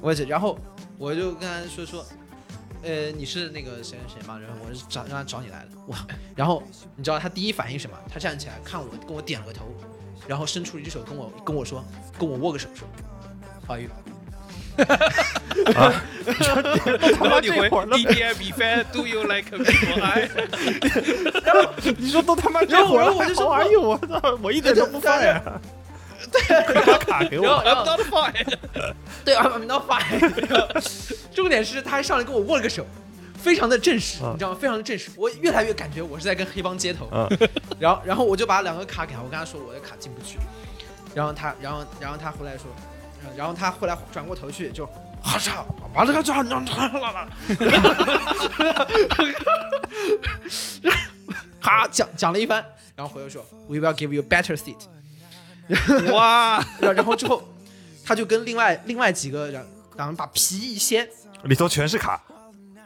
[0.00, 0.58] 我去，然后
[0.98, 2.04] 我就跟他说说，
[2.82, 4.38] 呃，你是那个谁谁谁吗？
[4.38, 5.98] 然后我是找让他找你来的，哇！
[6.34, 6.62] 然后
[6.96, 7.96] 你知道他第一反应是什么？
[8.12, 9.66] 他站起来看我，跟我点了个头，
[10.26, 11.84] 然后伸出一只手跟我跟我说，
[12.18, 12.88] 跟我握个手说
[13.66, 13.90] ，How are you？
[17.22, 19.66] 然后你回 D D I B fan Do you like me？
[19.68, 20.28] 我爱。
[21.98, 25.42] 你说都他妈这然后会儿了，我就说哎呦我操，我一点都不犯呀！
[26.30, 27.46] 对，把卡给我。
[27.64, 28.58] I'm not fine。
[29.24, 30.80] 对啊，I'm not fine。
[31.34, 32.86] 重点是他还上来跟我握了个手，
[33.42, 34.58] 非常的正式，嗯你知道吗？
[34.60, 35.10] 非常的正式。
[35.16, 37.08] 我越来越感觉我是在跟黑帮接头。
[37.12, 37.28] 嗯，
[37.80, 40.38] 然后然后我就把两个卡给他，我跟他说我的卡进不去，
[41.14, 42.66] 然后他然后然后他回来说，
[43.24, 44.88] 呃然后他后来转过头去就。
[45.24, 45.64] 哈嚓，
[45.94, 46.44] 把这个这样，
[51.60, 52.64] 哈讲讲了一番，
[52.96, 54.88] 然后回头说，We will give you better seat。
[56.12, 57.42] 哇，然后之后，
[58.04, 59.66] 他就跟另外另外几个人，
[59.96, 61.08] 然后把皮一掀，
[61.44, 62.22] 里头全是卡，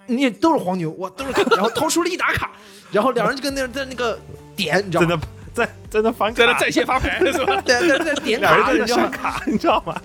[0.06, 2.52] 你都是黄牛，哇都是卡， 然后掏出了一沓卡，
[2.92, 4.18] 然后两人就跟那在那个
[4.54, 5.08] 点，你知道吗？
[5.08, 7.60] 在那在在那翻卡，在那在线发牌 是吧？
[7.62, 7.80] 在
[8.16, 9.02] 点卡，你知道吗？
[9.02, 10.02] 删卡，你知道吗？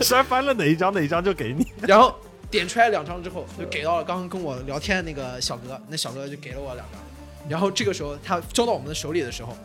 [0.00, 1.66] 删翻了哪一张哪一张就给你。
[1.80, 2.14] 然后
[2.50, 7.00] 点出来两张之后，就给到了刚刚跟我聊天的那个小哥，那小哥就给了我两张。
[7.48, 9.56] 然后这个时候他交到我们的手里的时候，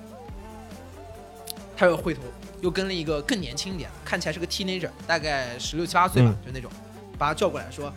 [1.77, 2.21] 他又回头
[2.61, 6.71] 又跟了一个更年轻一点，看起来是个 teenager，大概十六七八岁吧，就那种，
[7.17, 7.91] 把他叫过来说，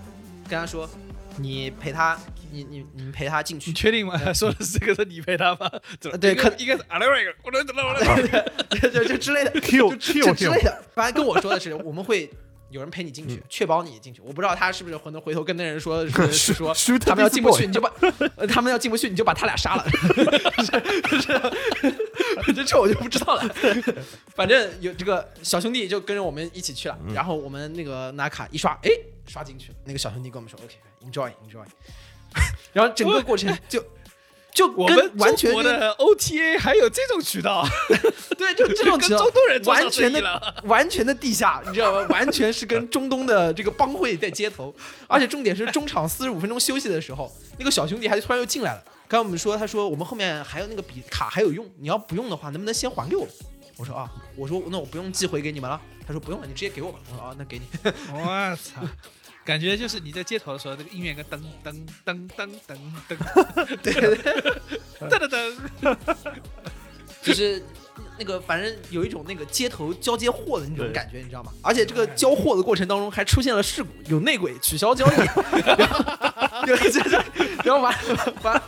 [0.48, 0.88] 跟他说，
[1.36, 2.18] 你陪他，
[2.50, 3.74] 你你你陪他进去你。
[3.74, 4.18] 确定吗？
[4.32, 5.70] 说的是这个是你陪他吗？
[6.00, 10.82] 怎么对可应该应该是啊另外一个，我能怎么我能就 就之类的 Q 就之类的。
[10.94, 12.30] 反正跟我说的是，我们会
[12.70, 14.20] 有人陪你进去，确保你进去。
[14.24, 17.92] 我不知道他是不是回头回头跟那人说是是说他们要进不去，你就把
[18.36, 19.84] 呃他们要进不去，你就把他俩杀了。
[22.54, 23.54] 这这我就不知道了。
[24.34, 28.90] 反正有这个小兄弟就跟着我们一起去了，然后我们那个拿卡一刷，哎，
[29.26, 29.74] 刷进去了。
[29.84, 31.64] 那个小兄弟跟我们说，OK，enjoy enjoy。
[32.72, 33.84] 然后整个过程就
[34.52, 37.66] 就跟我们完全的 OTA 还有这种渠道，
[38.38, 42.06] 对，就这种跟渠道中东人完全的完全的地下，你知道吗？
[42.08, 44.74] 完全是跟中东的这个帮会在接头，
[45.08, 48.84] 而且重点是中场四十五分钟休息的时候，那个小兄弟还突然又进来了。
[49.14, 53.24] 刚刚我们说，他说我们后面还有那个笔卡还有用，你要不用的话，能不能先还给我？
[53.76, 55.80] 我说啊，我说那我不用寄回给你们了。
[56.04, 56.98] 他说不用了，你直接给我吧。
[57.08, 57.64] 我说啊，那给你。
[58.12, 58.82] 我操！
[59.44, 61.72] 感觉就是你在街头的时候，那个音乐跟噔噔
[62.04, 62.76] 噔噔噔
[63.08, 64.32] 噔， 对对对，
[65.08, 65.96] 噔噔噔，
[67.22, 67.64] 就是
[68.18, 71.52] 那个反正有一种那个街头交接货的那种感觉，你知道吗？
[71.62, 76.04] 而且这个交货的过程当中还出现了事故，有内鬼取消交易，然后
[77.64, 77.94] 然后完
[78.42, 78.62] 完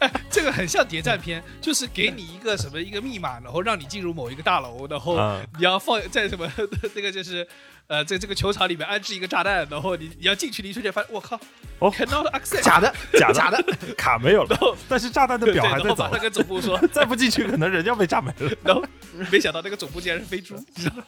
[0.30, 5.42] 这个很像谍战片，就是给你一个什么一个密码，然后让你进入某一个大楼，然后啊。
[5.58, 6.50] 你要放在什么
[6.94, 7.46] 那个就是
[7.86, 11.38] 呃在这个球场里面安置一个炸弹，然后你你要进去，你一瞬间发现我靠
[11.78, 13.34] 哦，cannot access，假的， 假的。
[13.34, 13.62] 假的，
[13.96, 14.48] 卡没有了。
[14.50, 15.86] 然后，但是炸弹的，表还在走。
[15.88, 18.52] 然后马，上跟总部说，再不进去可能人要被炸没了。
[18.62, 18.84] 然后
[19.30, 21.04] 没想到那个总部竟然是飞猪，你知道吗？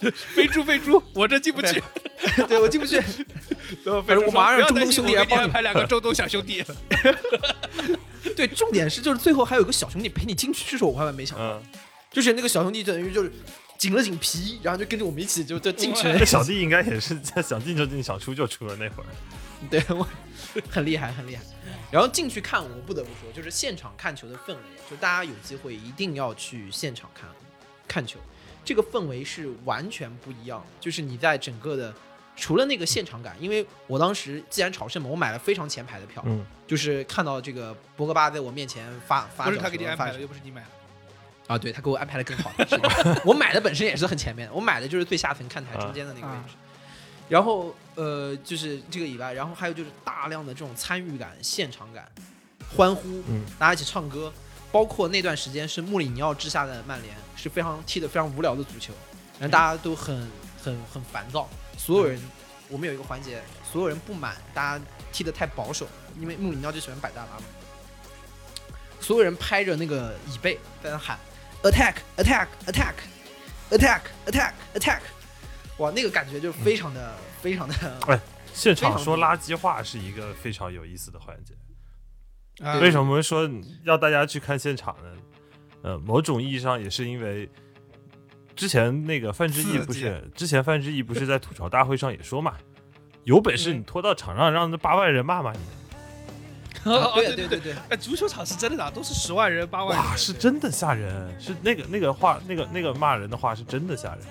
[0.34, 1.82] 飞猪飞猪，我这进不去。
[2.48, 2.96] 对我进不去。
[3.84, 6.64] 然后飞猪我马上让中东兄弟我来帮你给你安排两个中东小兄弟。
[8.36, 11.62] 对，重点是就是最后还有个小兄弟陪你进去，这是我万万没想到，嗯，
[12.10, 13.32] 就是那个小兄弟等于就是
[13.76, 16.24] 紧了紧皮，然后就跟着我们一起就就进去了这。
[16.24, 19.06] 小弟应该也是在想进就进，想出就出的那会儿。
[19.70, 20.06] 对我
[20.70, 21.42] 很厉害，很厉害。
[21.90, 24.58] 然后进去看，我不得不说，就是现场看球的氛围，
[24.90, 27.28] 就大家有机会一定要去现场看
[27.86, 28.18] 看球，
[28.64, 30.66] 这个氛围是完全不一样的。
[30.80, 31.94] 就是你在整个的，
[32.36, 40.68] 除了那个现场感，因为我当时既然朝圣嘛，我买了非常前排的票，嗯，就是看到这个博格巴在我面前发发不是他给你安排的，又不是你买的。
[41.48, 42.52] 啊，对他给我安排的更好。
[42.58, 46.54] 是的 我买的本身也是很前面的，我买的就是最下层看台中间的那个位置。
[47.28, 52.06] 然后呃，就是这个以外，然后还有就是大量的这种参与感、现场感、
[52.76, 54.32] 欢呼，嗯大家一起唱歌，
[54.72, 58.92] 包括那段时间是穆里尼奥之下的曼联是非常踢得非常无聊的足球，
[59.38, 60.16] 然后大家都很
[60.60, 61.48] 很很烦躁，
[61.78, 62.20] 所有人。
[62.68, 65.86] 我们有一个环节，所有人不满，大家踢得太保守，
[66.18, 67.44] 因为穆里尼奥就喜欢摆大巴嘛。
[68.98, 71.18] 所有人拍着那个椅背在那喊
[71.64, 72.94] attack attack attack
[73.70, 75.00] attack attack attack，
[75.76, 78.18] 哇，那个感觉就非常的非常的
[78.54, 81.52] 现场说垃圾话是一个非常有意思的环节。
[82.60, 83.48] 啊为什么说
[83.84, 85.10] 要大家去看现场呢？
[85.82, 87.48] 呃，某种意义上也是因为
[88.54, 92.54] 之前那个范志毅不是之前范志毅不是在吐槽大会上也说嘛，
[93.24, 95.58] 有本事你拖到场上让那八万人骂骂你。
[96.84, 100.04] 哦对对对对对，哎，足球场是真的打，都是十万人、八万人。
[100.04, 104.24] 哇，是真的吓人，是那个那个话，那个那个骂人的话是真的吓人。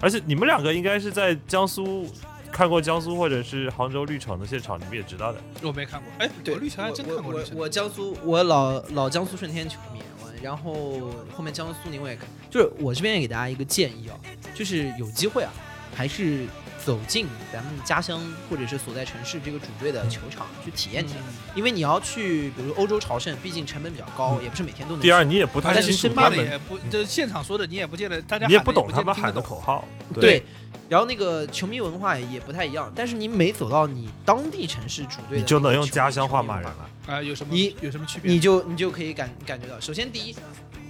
[0.00, 2.08] 而且你们两个应该是在江苏
[2.52, 5.40] 看过江苏或者是杭州绿城的现场，你们也知道的。
[5.62, 6.12] 我没看过。
[6.18, 7.58] 哎，对，绿城还真看过我我绿城。
[7.58, 14.20] 我江苏，我老老江苏舜天球迷，我然后后面江苏苏宁我也看，就是我这边也给大家一个建议啊，
[14.54, 15.50] 就是有机会啊，
[15.94, 16.46] 还是
[16.84, 18.20] 走进咱们家乡
[18.50, 21.22] 或者是所在城市这个主队的球场去体验体验，
[21.54, 25.06] 因为你要去，比如欧洲朝圣，毕竟成本比较高，也不是每天都能去。
[25.06, 29.86] 第二，你也不太但是清楚身边他们，的也不，这现场说的你也不见得，大家你也喊的不懂他们喊的口号。
[30.14, 30.42] 对，
[30.88, 36.90] 然后那个球迷文化也不太一样，但是你每走到你当地城市主队你就能用家乡话骂人了。
[37.06, 38.32] 啊，有什么你有什么区别？
[38.32, 40.34] 你就你就可以感感觉到，首先第一，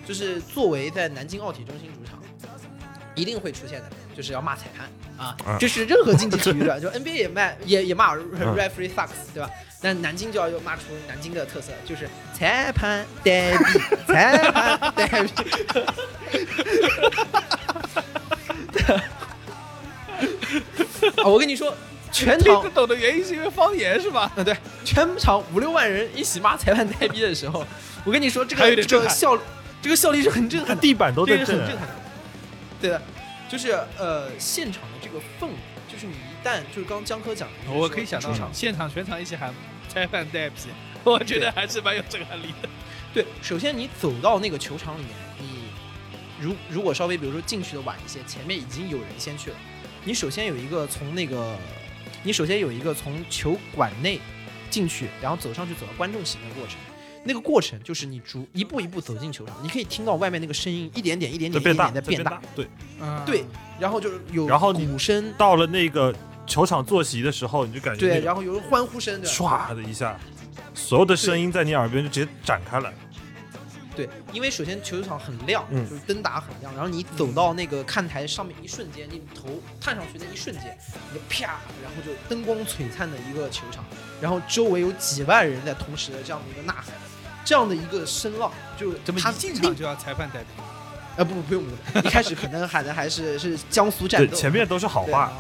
[0.07, 2.19] 就是作为在南京奥体中心主场，
[3.15, 4.89] 一定会出现的，就是要骂裁判
[5.27, 9.51] 啊，嗯这是任何竞技体育的， 就 NBA 也骂也也骂 referee sucks，对吧？
[9.81, 13.65] 但南京就要又骂出南京的特色，就是裁判呆逼，
[14.07, 15.29] 裁判呆逼。
[21.21, 21.75] 啊，我跟你说，
[22.13, 24.31] 全场听得懂的原因是因为方言是吧？
[24.37, 27.67] 啊，对，全场五六万人一起骂裁判呆逼的时候，
[28.05, 29.37] 我跟你说，这个这个效
[29.83, 31.95] 这个效力是很震撼的，地板都在震很震撼的。
[32.83, 33.01] 对的，
[33.49, 35.55] 就是呃，现场的这个氛围，
[35.89, 39.55] 就是你一旦就是刚刚江科讲的，我可以想到出场，现场全场一起喊
[39.89, 40.69] 拆饭带皮，
[41.05, 42.69] 我觉得还是蛮有震撼力的。
[43.15, 45.69] 对，首先你走到那个球场里面，你
[46.41, 49.57] 如如果稍微比如说进去的晚一些，前面已经有人先去了，
[50.05, 51.57] 你首先有一个从那个，
[52.25, 54.19] 你首先有一个从球馆内
[54.71, 56.77] 进去，然后走上去走到观众席的过程。
[57.25, 62.43] 那个过程就是你逐一步一步走进球场，你可以听到外面那个声音一点点、一点点、一点在变大，点在变大。
[62.55, 62.69] 对，
[63.01, 63.45] 嗯，对，
[63.79, 66.15] 然后就是有然后你鼓声，到了那个
[66.47, 69.31] 球场坐席的时候，你就感觉对，那个然后有人欢呼声，对？
[69.31, 70.19] 唰的一下，
[70.75, 72.93] 所有的声音在你耳边就直接展开了。
[73.95, 80.75] 对，因为首先球场很亮，嗯就是灯打很亮，然后你走到那个看台上面一瞬间，你头探上去那一瞬间，
[81.13, 83.85] 你就啪，然后就灯光璀璨的一个球场，
[84.19, 86.87] 然后周围有几万人在同时的这样的一个呐喊，
[87.45, 90.47] 这样的一个声浪，就他怎么一进场就要裁判带皮？
[91.17, 95.31] 呃不不不用不用，一开始可能喊的还是是江苏战前面都是好话，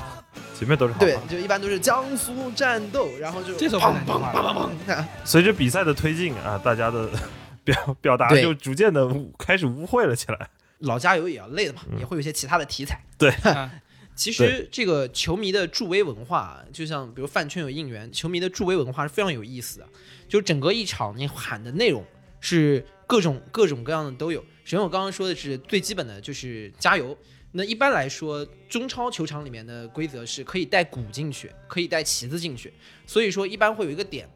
[0.55, 7.09] 前面都是好话对。，就一般都是江苏战斗，然后就这首不砰砰南京话砰砰砰啊 随着比赛的推进啊，大家的
[7.64, 10.48] 表表达就逐渐的开始污秽了起来。
[10.80, 13.00] 老加油也要累的嘛，嗯也会有一些其他的题材。
[13.44, 13.70] 啊
[14.14, 19.88] 其实这个球迷的助威文化，就像比如饭圈有应援，球迷的助威文化是非常有意思的。
[20.28, 22.04] 就整个一场你喊的内容
[22.40, 24.40] 是各种各种各样的都有。
[24.64, 27.16] 首先我刚刚说的是最基本的就是加油。
[27.54, 32.72] 那一般来说，中超球场里面的规则是可以带鼓进去，可以带旗子进去，
[33.06, 34.26] 所以说一般会有一个点，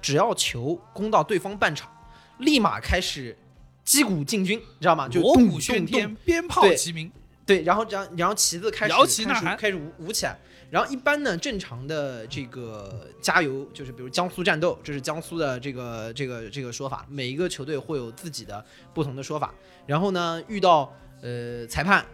[0.00, 1.92] 只要球攻到对方半场，
[2.38, 3.36] 立马开始
[3.84, 5.06] 击鼓进军，你知道吗？
[5.06, 7.12] 就锣鼓喧天，鞭炮齐鸣，
[7.50, 10.38] 对，然后然后然后旗子开始摇旗呐喊开始开始舞舞起来。
[10.70, 19.52] 然后一般呢，正常的这个加油就是比如江苏战斗，这是江苏的这个这个这个说法，每一个球队会有自己的不同的说法。
[19.84, 22.06] 然后呢，遇到呃裁判，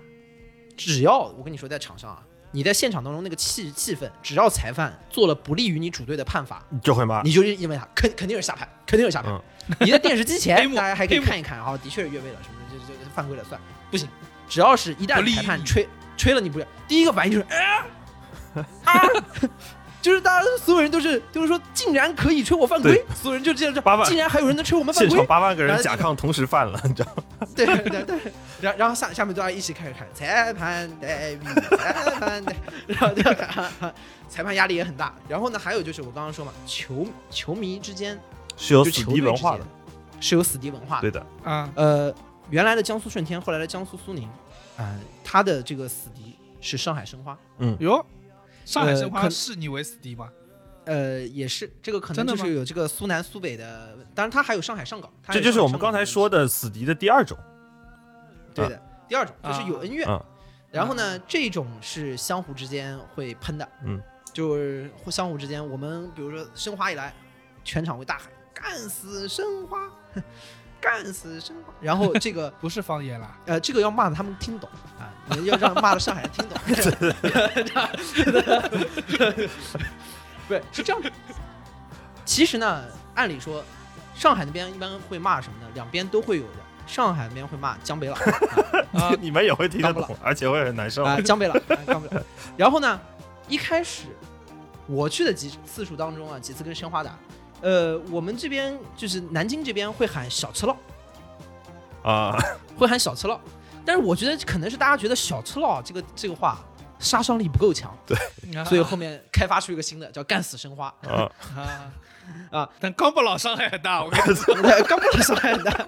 [0.75, 2.23] 只要我跟你说在场上啊，
[2.53, 7.21] 你在现场当中那个气气氛，只要裁判做了不利于你主队的判罚，你就会骂。
[7.21, 9.39] 你就因为他肯肯定是下盘，肯定是下盘。
[9.81, 13.61] 你在电视机前，大家还可以看一看，啊，的确是越位了，什么这这这犯规了，算
[13.91, 14.09] 不行。
[14.49, 17.85] 只要是一旦裁判吹吹了你不要，第一个反应就是哎
[18.85, 19.03] 啊，
[20.01, 27.47] 就是大家所有人都是就是说，竟然可以吹我犯规，所有人就这样这八万，竟然还有人能吹我们犯规现场，八万个人然后甲亢同时犯了，你知道吗？
[27.55, 28.19] 对 对对，
[28.61, 33.71] 然然后下下面大家一起开始看裁判代笔，裁判代，然后就看
[34.29, 35.13] 裁判压力也很大。
[35.29, 38.19] 然后呢，还有就是我刚刚说嘛，球球迷之间
[38.57, 39.67] 是有死敌文化的，
[40.21, 41.03] 是有死敌文化的。
[41.03, 41.27] 对的。
[41.45, 42.15] 啊，呃，
[42.51, 44.29] 原来的江苏舜天，后来的江苏苏宁，
[44.77, 47.77] 啊、他的这个死敌是上海申花，嗯。
[47.81, 48.05] 哟，
[48.65, 50.31] 上海申花视你为死敌吗？
[50.85, 57.37] 呃，也是这个可能就是有这个苏南苏北的，当然他还有上海上港，这就是我们刚才说的死敌的第二种。
[58.55, 58.83] 对的。
[59.09, 60.21] 第二种就是有恩怨，啊
[60.69, 67.15] 然后呢，这种是相互之间会喷的，嗯，就是会相互之间，我们比如说申花一来，
[67.63, 69.89] 全场会大喊“干死申花”，
[70.87, 74.71] 干死申花，然后这个不是方言啦， 呃，这个要骂的他们听懂
[75.01, 76.57] 啊，你要让骂的上海人听懂。
[80.47, 81.11] 不是 是这样的。
[82.25, 82.85] 其实呢，
[83.17, 83.65] 按理说，
[84.15, 85.67] 上海那边一般会骂什么呢？
[85.75, 86.53] 两边都会有的。
[86.87, 88.15] 上海那边会骂江北佬
[88.93, 91.03] 啊你们也会听不懂，而且会很难受。
[91.03, 92.23] 啊，江北佬，啊江北佬。
[92.57, 93.01] 然后呢，
[93.49, 94.05] 一开始
[94.87, 97.19] 我去的几次数当中啊，几次跟申花打，
[97.63, 100.77] 呃，我们这边就是南京这边会喊小吃佬，
[102.03, 102.37] 啊，
[102.77, 103.41] 会喊小吃佬，
[103.85, 106.59] 但是我觉得可能是大家觉得小吃佬这个这个话
[106.99, 108.17] 杀伤力不够强，对。
[108.65, 111.93] 所以后面开发出一个新的叫干死生花，啊， 啊。
[112.51, 114.53] 啊，但刚不老伤害很大，我跟你说，
[114.89, 115.87] 刚不老伤害很大，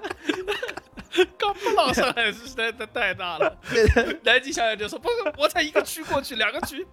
[1.39, 3.57] 刚不老伤害是实在太太大了。
[4.25, 6.87] 南极小姐就说：“不，我才一个区过去，两个区，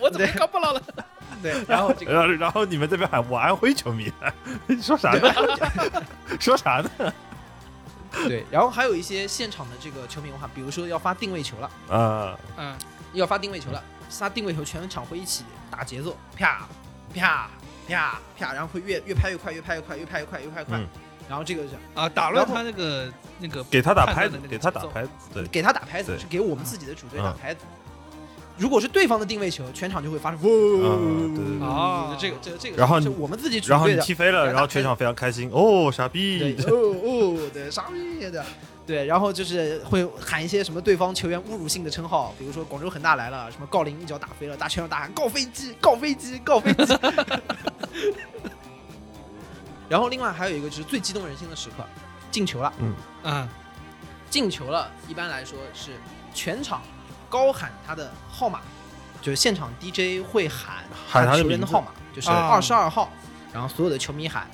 [0.00, 0.82] 我怎么刚不老了？
[1.42, 4.12] 对，然后这个然后然后你们这边喊我安徽球迷，
[4.66, 5.32] 你说啥呢？
[6.40, 7.12] 说啥呢？
[8.26, 12.76] 对，然后还有一些现场的这个球迷文化，比如说要发定位球了，啊，？”嗯，
[13.12, 16.66] 要发定位球了，发定位球，全场会一起打节奏，啪
[17.14, 17.48] 啪
[17.86, 20.78] 啪啪，然后会越越拍越快，越拍越快，越拍越快，越拍越快。
[20.78, 20.88] 嗯，
[21.28, 27.60] 然后这个是啊，打乱他那个那个给他打拍子给他打拍子，对，给他打拍子，是给我们自己的主队打嗯拍子。
[28.56, 36.74] 如果是对方的定位球，全场就会发生嗯对对对哦这个这个这个，然后你我们自己主然后队的，你踢飞了，然后全场非常开心，哦，傻逼， 哦
[37.04, 38.44] 哦，对傻逼的，
[38.84, 46.94] 对，然后就是会喊一些什么对方球员侮辱性的称号，比如说广州恒大来了，什么郜林一脚打飞了，大全场大喊告飞机，告飞机，告飞机。
[49.88, 51.84] 然后另外还有一个就是最激动人心的时刻，
[52.30, 52.72] 进球了，
[53.22, 53.48] 嗯。
[54.30, 55.92] 进球了，一般来说是
[56.34, 56.82] 全场
[57.30, 58.60] 高喊他的号码，
[59.22, 62.48] 就是现场 DJ 会喊喊他球员的号码，就是啊。
[62.48, 63.10] 二十二号，
[63.54, 64.46] 然后所有的球迷喊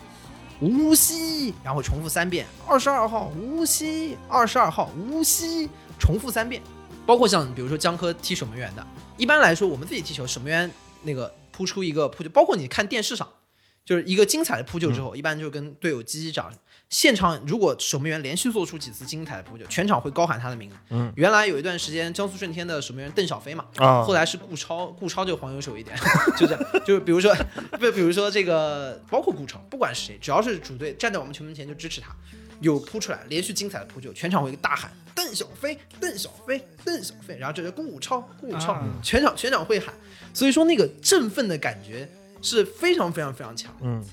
[0.61, 5.69] 无锡，然后重复三遍，二十二号无锡，二十二号无锡，
[5.99, 6.63] 重复三遍。
[7.05, 10.71] 包括像比如说江科踢守门员的，一般来说我们自己踢球，守门员
[11.03, 13.29] 那个扑出一个扑就，包括你看电视上，
[13.85, 16.53] 就是一个精彩的扑救之后，一般就跟队友击击掌。
[16.91, 20.77] 现场如果守门员连续做出几次精彩的扑救，全场会高喊他的名字。
[20.91, 24.03] 嗯，原来有一段时间江苏舜天的守门员邓小飞嘛，啊。
[24.05, 25.97] 后来是顾超，顾超就黄油手一点，
[26.39, 27.35] 就这样，就是比如说，
[27.73, 32.15] 不， 比如说这个，包括顾超，不管是谁，只要是主队站在我们球门前就支持他，
[32.61, 38.85] 有扑出来，连续精彩的扑救，全场会大喊邓小飞，邓小飞，邓小飞，然后这是顾超，顾超，啊。
[39.03, 39.93] 全场全场会喊，
[40.33, 42.09] 所以说那个振奋的感觉
[42.45, 43.75] 是非常非常非常强。
[43.81, 44.05] 嗯，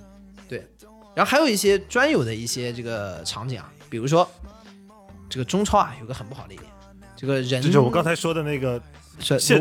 [0.47, 0.65] 对
[1.13, 4.27] 然后还有一些专有的一些这个场景啊，比如说
[5.29, 6.71] 这个中超啊，有个很不好的一点，
[7.15, 8.81] 这个人就是我刚才说的那个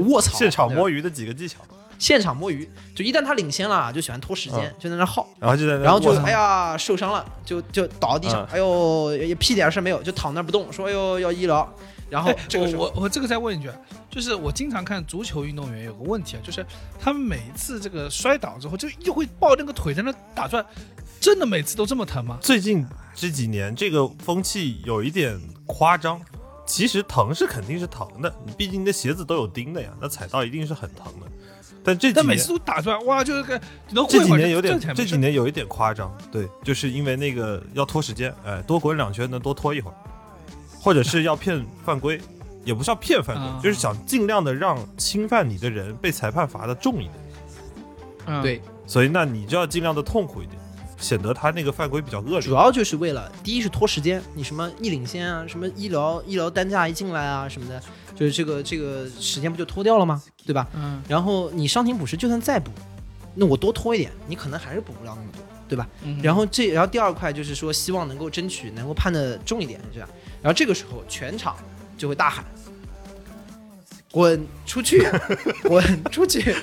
[0.07, 1.59] 卧槽，现场摸鱼的几个技巧，
[1.99, 11.69] 现场摸鱼，就一旦他领先了，就喜欢拖时间，就在那耗，然后就在那然后就哎呀受伤了，就就倒到地上嗯，哎呦也屁点事没有，就躺那不动，说哎呦要医疗，
[12.11, 13.75] 然后哎 这个我我我这个再问一句啊，
[14.11, 16.67] 就是我经常看足球运动员有个问题啊，就是
[16.99, 20.65] 他们每一次这个摔倒之后，就又会抱那个腿在那打转，
[21.21, 22.39] 真的每次都这么疼吗？
[22.43, 22.85] 最近
[23.15, 26.21] 这几年这个风气有一点夸张，
[26.67, 31.27] 其实疼是肯定是疼的，你毕竟你的鞋子都有钉的呀，那踩到一定是很疼的。
[31.83, 33.59] 但这几年但每次都打转，哇，就是个
[33.93, 39.97] 能这几年有点，这几年有一点夸张，对，就是因为那个要拖时间，哎，多滚两圈能多拖一会儿，
[40.81, 42.21] 或者是要骗犯规，
[42.65, 47.13] 也不是要骗犯规，啊就是想尽量的让侵犯你的人被裁判罚的重一点，
[48.27, 50.59] 嗯对，所以那你就要尽量的痛苦一点，
[50.99, 52.41] 显得他那个犯规比较恶劣。
[52.41, 57.83] 主要就是为了第一是拖时间，你什么一领先啊，什么医疗医疗单价一进来啊什么的，
[58.15, 60.23] 就是这个这个时间不就拖掉了吗？
[60.47, 60.67] 对吧？
[60.75, 62.71] 嗯然后你伤停补时就算再补，
[63.35, 65.89] 那我多拖一点，你可能还是补不了那么多，对吧？
[66.03, 70.09] 嗯，然后这然后第二块就是说希望能够争取能够判的重一点，这样。
[70.43, 71.57] 然后这个时候全场
[71.99, 72.45] 就会大喊
[74.11, 75.07] ：“滚出去，
[75.63, 76.55] 滚出去，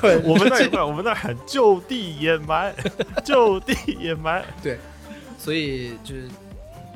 [0.00, 2.74] 滚！”我们那一块，我们那喊就地掩埋，
[3.24, 4.44] 就地掩埋。
[4.62, 4.78] 对
[5.38, 6.28] 所以就是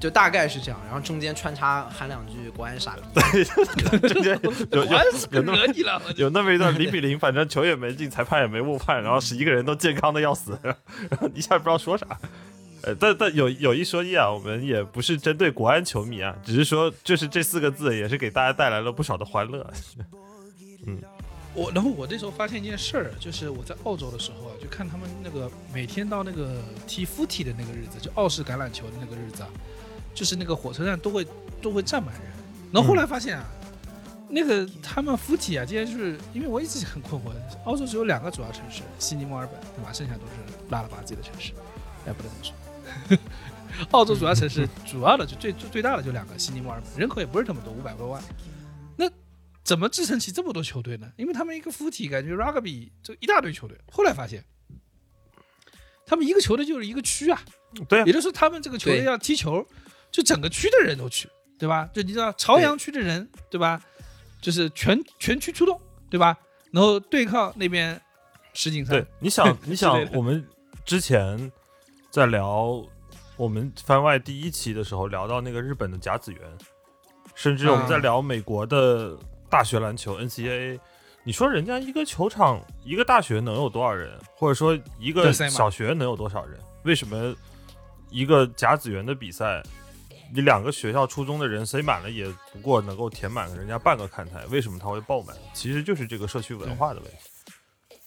[0.01, 3.45] 就大概是这样，然后中间穿插喊两句国安傻逼，
[4.09, 4.51] 中间有
[4.83, 4.91] 有
[5.31, 10.75] 有那么你了，有那么一段零比零，反正球也没进，裁判也没误判，然后十一个人都健康的要死，然
[11.21, 12.07] 后一下不知道说啥。
[12.83, 19.67] 呃，但但有有一说一啊，我们也不是针对国安球迷啊，只是说就是这四个字也是给大家带来了不少的欢乐。
[20.87, 20.99] 嗯
[21.53, 29.49] 我然后我那时候发现一件事儿，就是我在澳洲的时候啊，就看他们那个每天到那个踢 f 体的那个日子，就澳式橄榄球的那个日子啊，
[30.15, 31.27] 就是那个火车站都会
[31.61, 32.23] 都会站满人。
[32.73, 33.45] 然后后来发现啊，
[34.29, 37.33] 那个他们 f 体啊，今天就是因为我一直很困惑，
[37.65, 39.93] 澳洲只有两个主要城市，悉尼、墨尔本，对吧？
[39.93, 41.53] 剩下都是拉了吧唧的城市，
[42.07, 42.55] 哎，不能这么说。
[43.93, 48.23] 澳洲主要城市主要的就最最最大的就两个，悉尼、墨尔本，人口也不是这么多，五百多万。
[48.97, 49.11] 那
[49.63, 51.11] 怎么支撑起这么多球队呢？
[51.17, 54.45] 因为他们一个附体感觉 rugby 就一大堆球队，后来发现，
[56.05, 57.41] 他们一个球队就是一个区啊，
[57.89, 59.67] 对啊也就是说他们这个球队要踢球，
[60.11, 61.29] 就整个区的人都去，
[61.59, 61.89] 对吧？
[61.95, 63.81] 就你知道朝阳区的人，对吧？
[64.41, 65.81] 就是全全区出动，
[66.11, 66.37] 对吧？
[66.71, 68.01] 然后对抗那边
[68.55, 70.47] 石景对，，你想 你想我们
[70.85, 71.51] 之前
[72.11, 72.85] 在聊
[73.37, 76.43] 我们番外第一期的时候聊到那个日本的甲子园，
[77.37, 79.17] 甚至我们在啊聊美国的
[79.49, 80.79] 大学篮球 NCAA，
[81.23, 86.59] 你说人家一个球场一个大学能有多少人，或者说一个小学能有多少人？
[86.83, 87.33] 为什么
[88.11, 89.63] 一个甲子园的比赛？
[90.33, 95.37] 你两个学校初中的人塞满了，也不过能够填满人家半个看台，为什么他会爆满？
[95.55, 97.30] 其实就是这个社区文化的问题。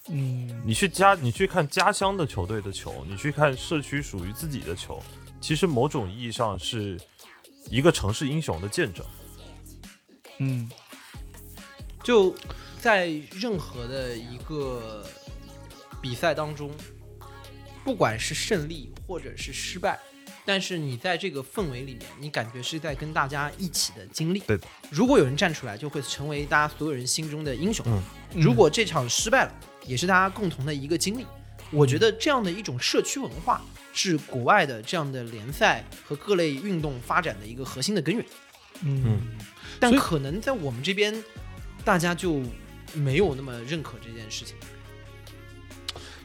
[0.09, 5.01] 嗯，你去家，你去看家乡的球队的球，你去看社区属于自己的球，
[5.39, 6.99] 其实某种意义上是
[7.69, 9.05] 一个城市英雄的见证。
[10.39, 10.69] 嗯，
[12.03, 12.35] 就
[12.81, 15.05] 在任何的一个
[16.01, 16.69] 比赛当中，
[17.85, 19.97] 不管是胜利或者是失败，
[20.43, 24.39] 但是你在这个氛围里面，你感觉是在跟大家一起的经历。
[24.41, 27.85] 对的，如果有人站出来，就会成为大家所有人心中的英雄。
[27.87, 28.03] 嗯
[28.35, 29.53] 如果这场失败了，
[29.85, 31.25] 也是大家共同的一个经历。
[31.71, 33.61] 我觉得这样的一种社区文化
[33.93, 38.25] 是国外的这样的联赛和各类运动发展的一个核心的根源。
[38.81, 39.17] 嗯，所以
[39.79, 41.23] 但可能在我们这边，
[41.83, 42.41] 大家就
[42.93, 44.55] 没有那么认可这件事情。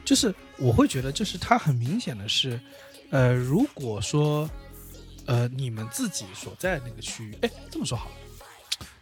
[0.05, 2.59] 就是我会觉得，就是它很明显的是，
[3.11, 4.49] 呃，如果说，
[5.25, 8.15] 呃，你们自己所在那个区域，哎，这么说好了，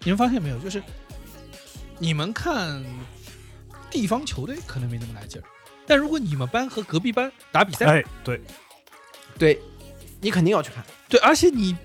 [0.04, 0.84] 你们发现没有，就是
[1.98, 2.84] 你们看
[3.90, 5.44] 地方球队可能没那么来劲儿，
[5.86, 8.42] 但如果你们班和隔壁班打比赛，哎，对，
[9.38, 9.60] 对，
[10.22, 10.84] 你肯定要去看。
[11.10, 11.76] 对，而且你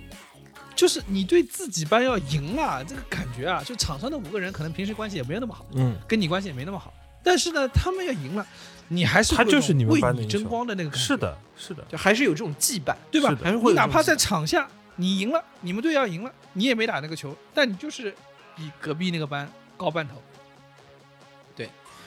[0.75, 6.93] 就是你对自己班要赢了，这个感觉啊，就场上的五个人可能平时关系也没有那么好，嗯，跟你关系也没那么好，
[7.23, 8.47] 但是呢，他们要赢了，
[8.89, 10.45] 你还是他会有就是你们为你争班的英雄。
[10.45, 13.37] 光的那个感觉，是的，是的，就还是有这种羁绊，对吧？
[13.43, 18.13] 还是会哪怕在场下你赢了，你们队要赢了，你也没打那个球，但你就是
[18.57, 20.21] 比隔壁那个班高半头，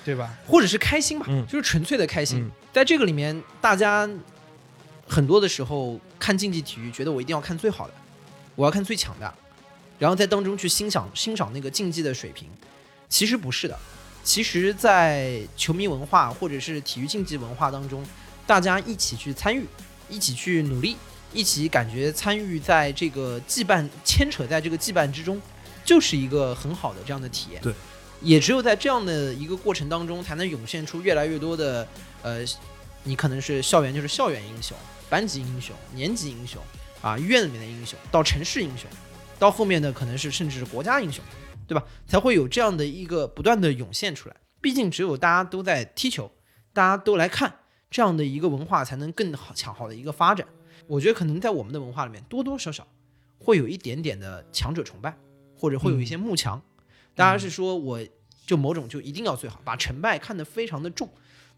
[0.05, 0.37] 对对吧？
[0.47, 2.39] 或者是开心吧，嗯就是纯粹的开心。
[2.39, 4.09] 嗯在这个里面，大家
[5.07, 7.93] 很多的时候看竞技体育，觉得我一定要看最好的，
[8.53, 9.33] 我要看最强的，
[9.97, 12.47] 然后在当中去欣赏欣赏那个竞技的水平。
[13.07, 13.79] 其实不是的，
[14.23, 18.03] 其实，在球迷文化或者是体育竞技文化当中，
[18.45, 19.65] 大家一起去参与，
[20.09, 20.97] 一起去努力，
[21.31, 25.39] 一起感觉参与在这个羁绊牵扯在这个羁绊之中，
[25.85, 27.61] 就是一个很好的这样的体验。
[27.61, 27.71] 对，
[28.21, 31.87] 也只有在这样的一个过程当中，才能涌现出越来越多的
[32.23, 32.43] 呃，
[33.03, 34.75] 你可能是校园就是校园英雄、
[35.09, 36.61] 班级英雄、年级英雄
[37.01, 38.89] 啊，院里面的英雄，到城市英雄，
[39.37, 41.23] 到后面的可能是甚至是国家英雄，
[41.67, 41.85] 对吧？
[42.07, 44.35] 才会有这样的一个不断的涌现出来。
[44.61, 46.31] 毕竟只有大家都在踢球，
[46.73, 47.59] 大家都来看，
[47.91, 50.47] 这样的一个文化才能更好强好的一个发展。
[50.87, 52.87] 我觉得可能在我们的文化里面多多少少
[53.37, 55.15] 会有一点点的强者崇拜，
[55.55, 56.59] 或者会有一些慕强。
[57.15, 57.99] 大家是说我
[58.45, 61.09] 就某种就一定要最好，把成败看得非常的重。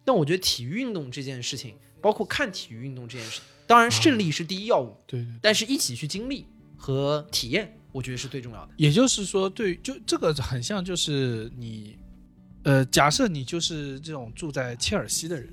[0.05, 5.27] 但我觉得体育运动这件事情，包括看体育运动这件事情，当然胜利是第一要务，对对。
[5.41, 6.45] 但是一起去经历
[6.77, 8.73] 和体验，我觉得是最重要的。
[8.77, 11.97] 也就是说，对，就这个很像，就是你，
[12.63, 15.51] 呃，假设你就是这种住在切尔西的人，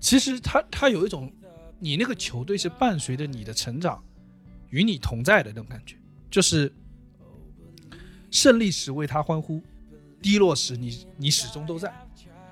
[0.00, 1.30] 其实他他有一种，
[1.78, 4.02] 你那个球队是伴随着你的成长，
[4.70, 5.96] 与你同在的那种感觉，
[6.30, 6.72] 就是
[8.30, 9.62] 胜利时为他欢呼，
[10.20, 11.92] 低落时你你始终都在，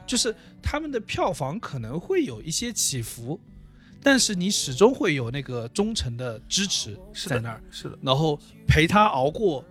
[0.06, 3.38] 就是他们的票房可能会有一些起伏，
[4.02, 7.60] 但是你始终会有那个忠诚的支持是在那儿。
[7.70, 9.64] 是的，然后陪他熬过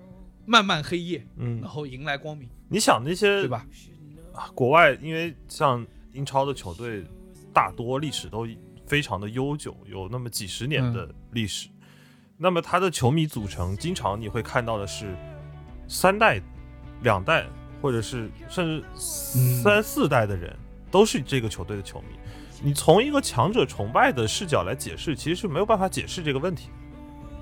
[0.45, 3.65] 漫漫黑夜，嗯然，后迎来光明，你想那些对吧？
[4.33, 7.05] 啊国外，因为像英超的球队，
[7.53, 8.47] 大多历史都
[8.85, 11.69] 非常的悠久，有那么几十年的历史。
[12.35, 15.15] 那么他的球迷组成，经常你会看到的是
[15.87, 16.41] 三代、
[17.01, 17.45] 两代，
[17.81, 20.55] 或者是甚至三四代的人、
[20.89, 22.17] 都是这个球队的球迷。
[22.61, 26.69] 你从一个强者崇拜的视角来解释，其实是没有办法解释这个问题，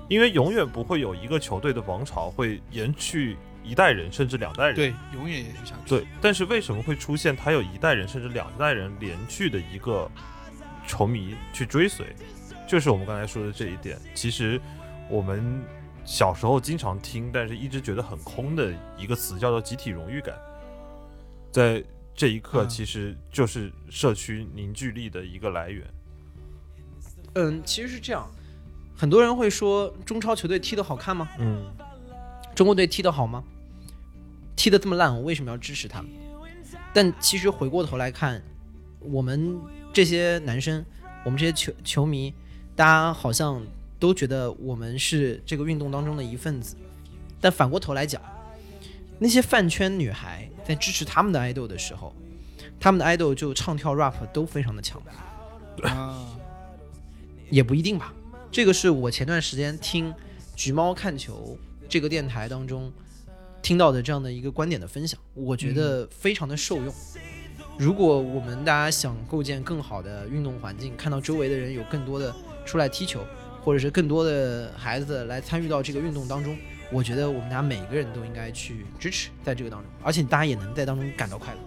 [0.08, 4.74] 因为永远不会有一个球队的王朝会延续一代人甚至两代人。
[4.74, 5.88] 对，永远延续下去。
[5.88, 10.10] 对，但是为什么会出现他有一代人甚至两代人连续的一个
[10.86, 12.06] 球迷去追随？
[12.66, 13.96] 就是我们刚才说的这一点。
[14.14, 14.60] 其实
[15.08, 15.62] 我们
[16.04, 20.34] 小时候经常听，但是一直觉得很空的一个词叫做集体荣誉感，
[21.50, 21.82] 在
[22.14, 25.86] 这一刻嗯其实就是社区凝聚力的一个来源。
[27.34, 28.28] 嗯，其实是这样，
[28.96, 31.28] 很多人会说中超球队踢得好看吗？
[31.38, 31.64] 嗯，
[32.54, 33.42] 中国队踢得好吗？
[34.54, 36.10] 踢得这么烂，我为什么要支持他们？
[36.92, 38.42] 但其实回过头来看，
[39.00, 39.58] 我们
[39.92, 40.84] 这些男生，
[41.24, 42.34] 我们这些球球迷，
[42.76, 43.62] 大家好像
[44.02, 46.74] 都觉得我们是这个运动当中的一份子。
[47.40, 48.20] 但反过头来讲，
[49.20, 52.12] 那些饭圈女孩在支持他们的爱豆的时候，
[52.80, 55.00] 他们的爱豆就唱跳 rap 都非常的强。
[55.84, 56.26] 啊，
[57.48, 58.12] 也不一定吧。
[58.50, 60.12] 这个是我前段时间听
[60.56, 61.56] 橘猫看球
[61.88, 62.92] 这个电台当中
[63.62, 66.92] 听到的这样的一个观点的分享，我觉得非常的受用。
[67.78, 72.34] 如果我们大家想构建更好的运动环境，看到周围的人有更多的
[72.66, 73.24] 出来踢球，
[73.62, 76.58] 或者是更多的孩子来参与到这个运动当中，
[76.90, 81.60] 我觉得我们大家每个人都应该去支持在这个当中，而且大家也能在当中感到快乐。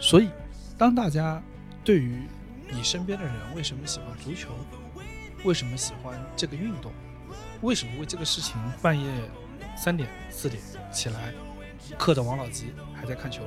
[0.00, 0.30] 所以
[0.78, 1.40] 当大家
[1.84, 2.22] 对于
[2.70, 4.48] 你身边的人为什么喜欢足球，
[5.44, 6.90] 为什么喜欢这个运动，
[7.60, 9.06] 为什么为这个事情半夜
[9.76, 11.34] 三点四点起来，
[11.98, 13.42] 嗑着王老吉还在看球，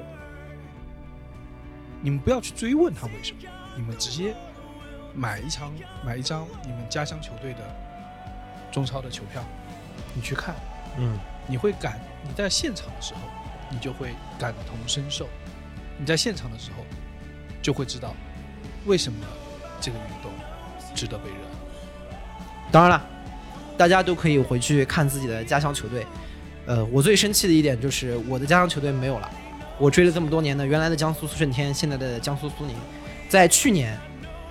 [2.01, 3.39] 你们不要去追问他为什么，
[3.75, 4.35] 你们直接
[5.15, 5.71] 买一场
[6.05, 7.59] 买一张你们家乡球队的
[8.71, 9.41] 中超的球票，
[10.13, 10.53] 你去看，
[10.97, 13.21] 嗯，你会感你在现场的时候，
[13.69, 15.27] 你就会感同身受，
[15.97, 16.83] 你在现场的时候
[17.61, 18.13] 就会知道
[18.85, 19.25] 为什么
[19.79, 20.31] 这个运动
[20.93, 22.69] 值得被热爱。
[22.71, 23.05] 当然了，
[23.77, 26.05] 大家都可以回去看自己的家乡球队。
[26.65, 29.31] 呃，我最生气的一点就是我的家乡球队没有了。
[29.77, 32.75] 我追了这么多年的原来的江苏苏舜天，现在的江苏苏宁，
[33.29, 33.97] 在去年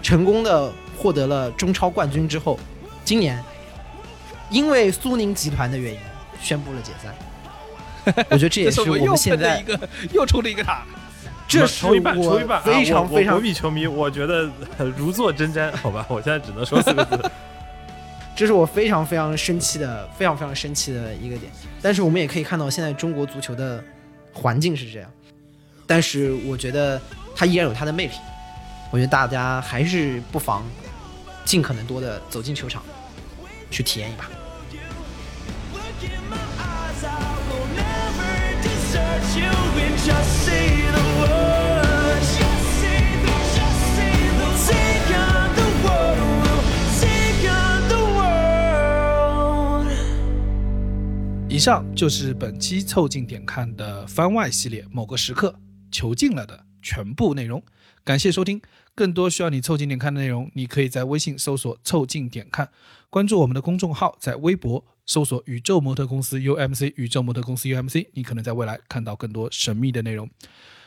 [0.05, 2.59] 成功的获得了中超冠军之后，
[3.07, 3.43] 今年
[4.51, 5.99] 因为苏宁集团的原因
[6.43, 7.15] 宣布了解散。
[8.29, 10.83] 我觉得这也是我们现在一，个， 又出了一个塔。
[11.49, 17.19] 这是我，非常非常我国米球迷，我觉得呃 如坐针毡，好吧，我现在只能说四个字。
[18.37, 21.51] 这是我非常非常生气的，非常非常生气的一个点。
[21.81, 23.83] 但是我们也可以看到，现在中国足球的
[24.35, 25.11] 环境是这样，
[25.87, 27.01] 但是我觉得
[27.35, 28.13] 它依然有它的魅力。
[28.95, 30.63] 我觉得大家还是不妨
[31.45, 32.81] 尽可能多的走进球场，
[33.69, 34.31] 去体验一把。
[51.49, 55.53] 以上就是本期凑近点看的番外系列某个时刻
[55.91, 57.61] 球进了的全部内容。
[58.05, 58.61] 感谢收听，
[58.95, 62.71] 更多需要你凑近点看的内容，你可以在微信搜索“凑近点看”，
[63.11, 70.31] 关注我们的公众号，在微博搜索“宇宙模特公司 UMC”，宇宙模特公司 UMC，你可能在未来看到更多神秘的内容。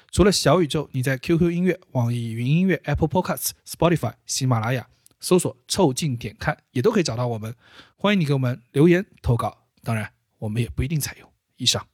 [0.10, 4.88] 除了小宇宙，你在 QQ 音乐、网易云音乐、Apple Podcasts、Spotify、喜马拉雅
[5.20, 7.54] 搜索“凑近点看”也都可以找到我们。
[7.98, 10.10] 欢迎你给我们留言投稿，当然
[10.40, 11.30] 我们也不一定采用。
[11.58, 11.86] 以上。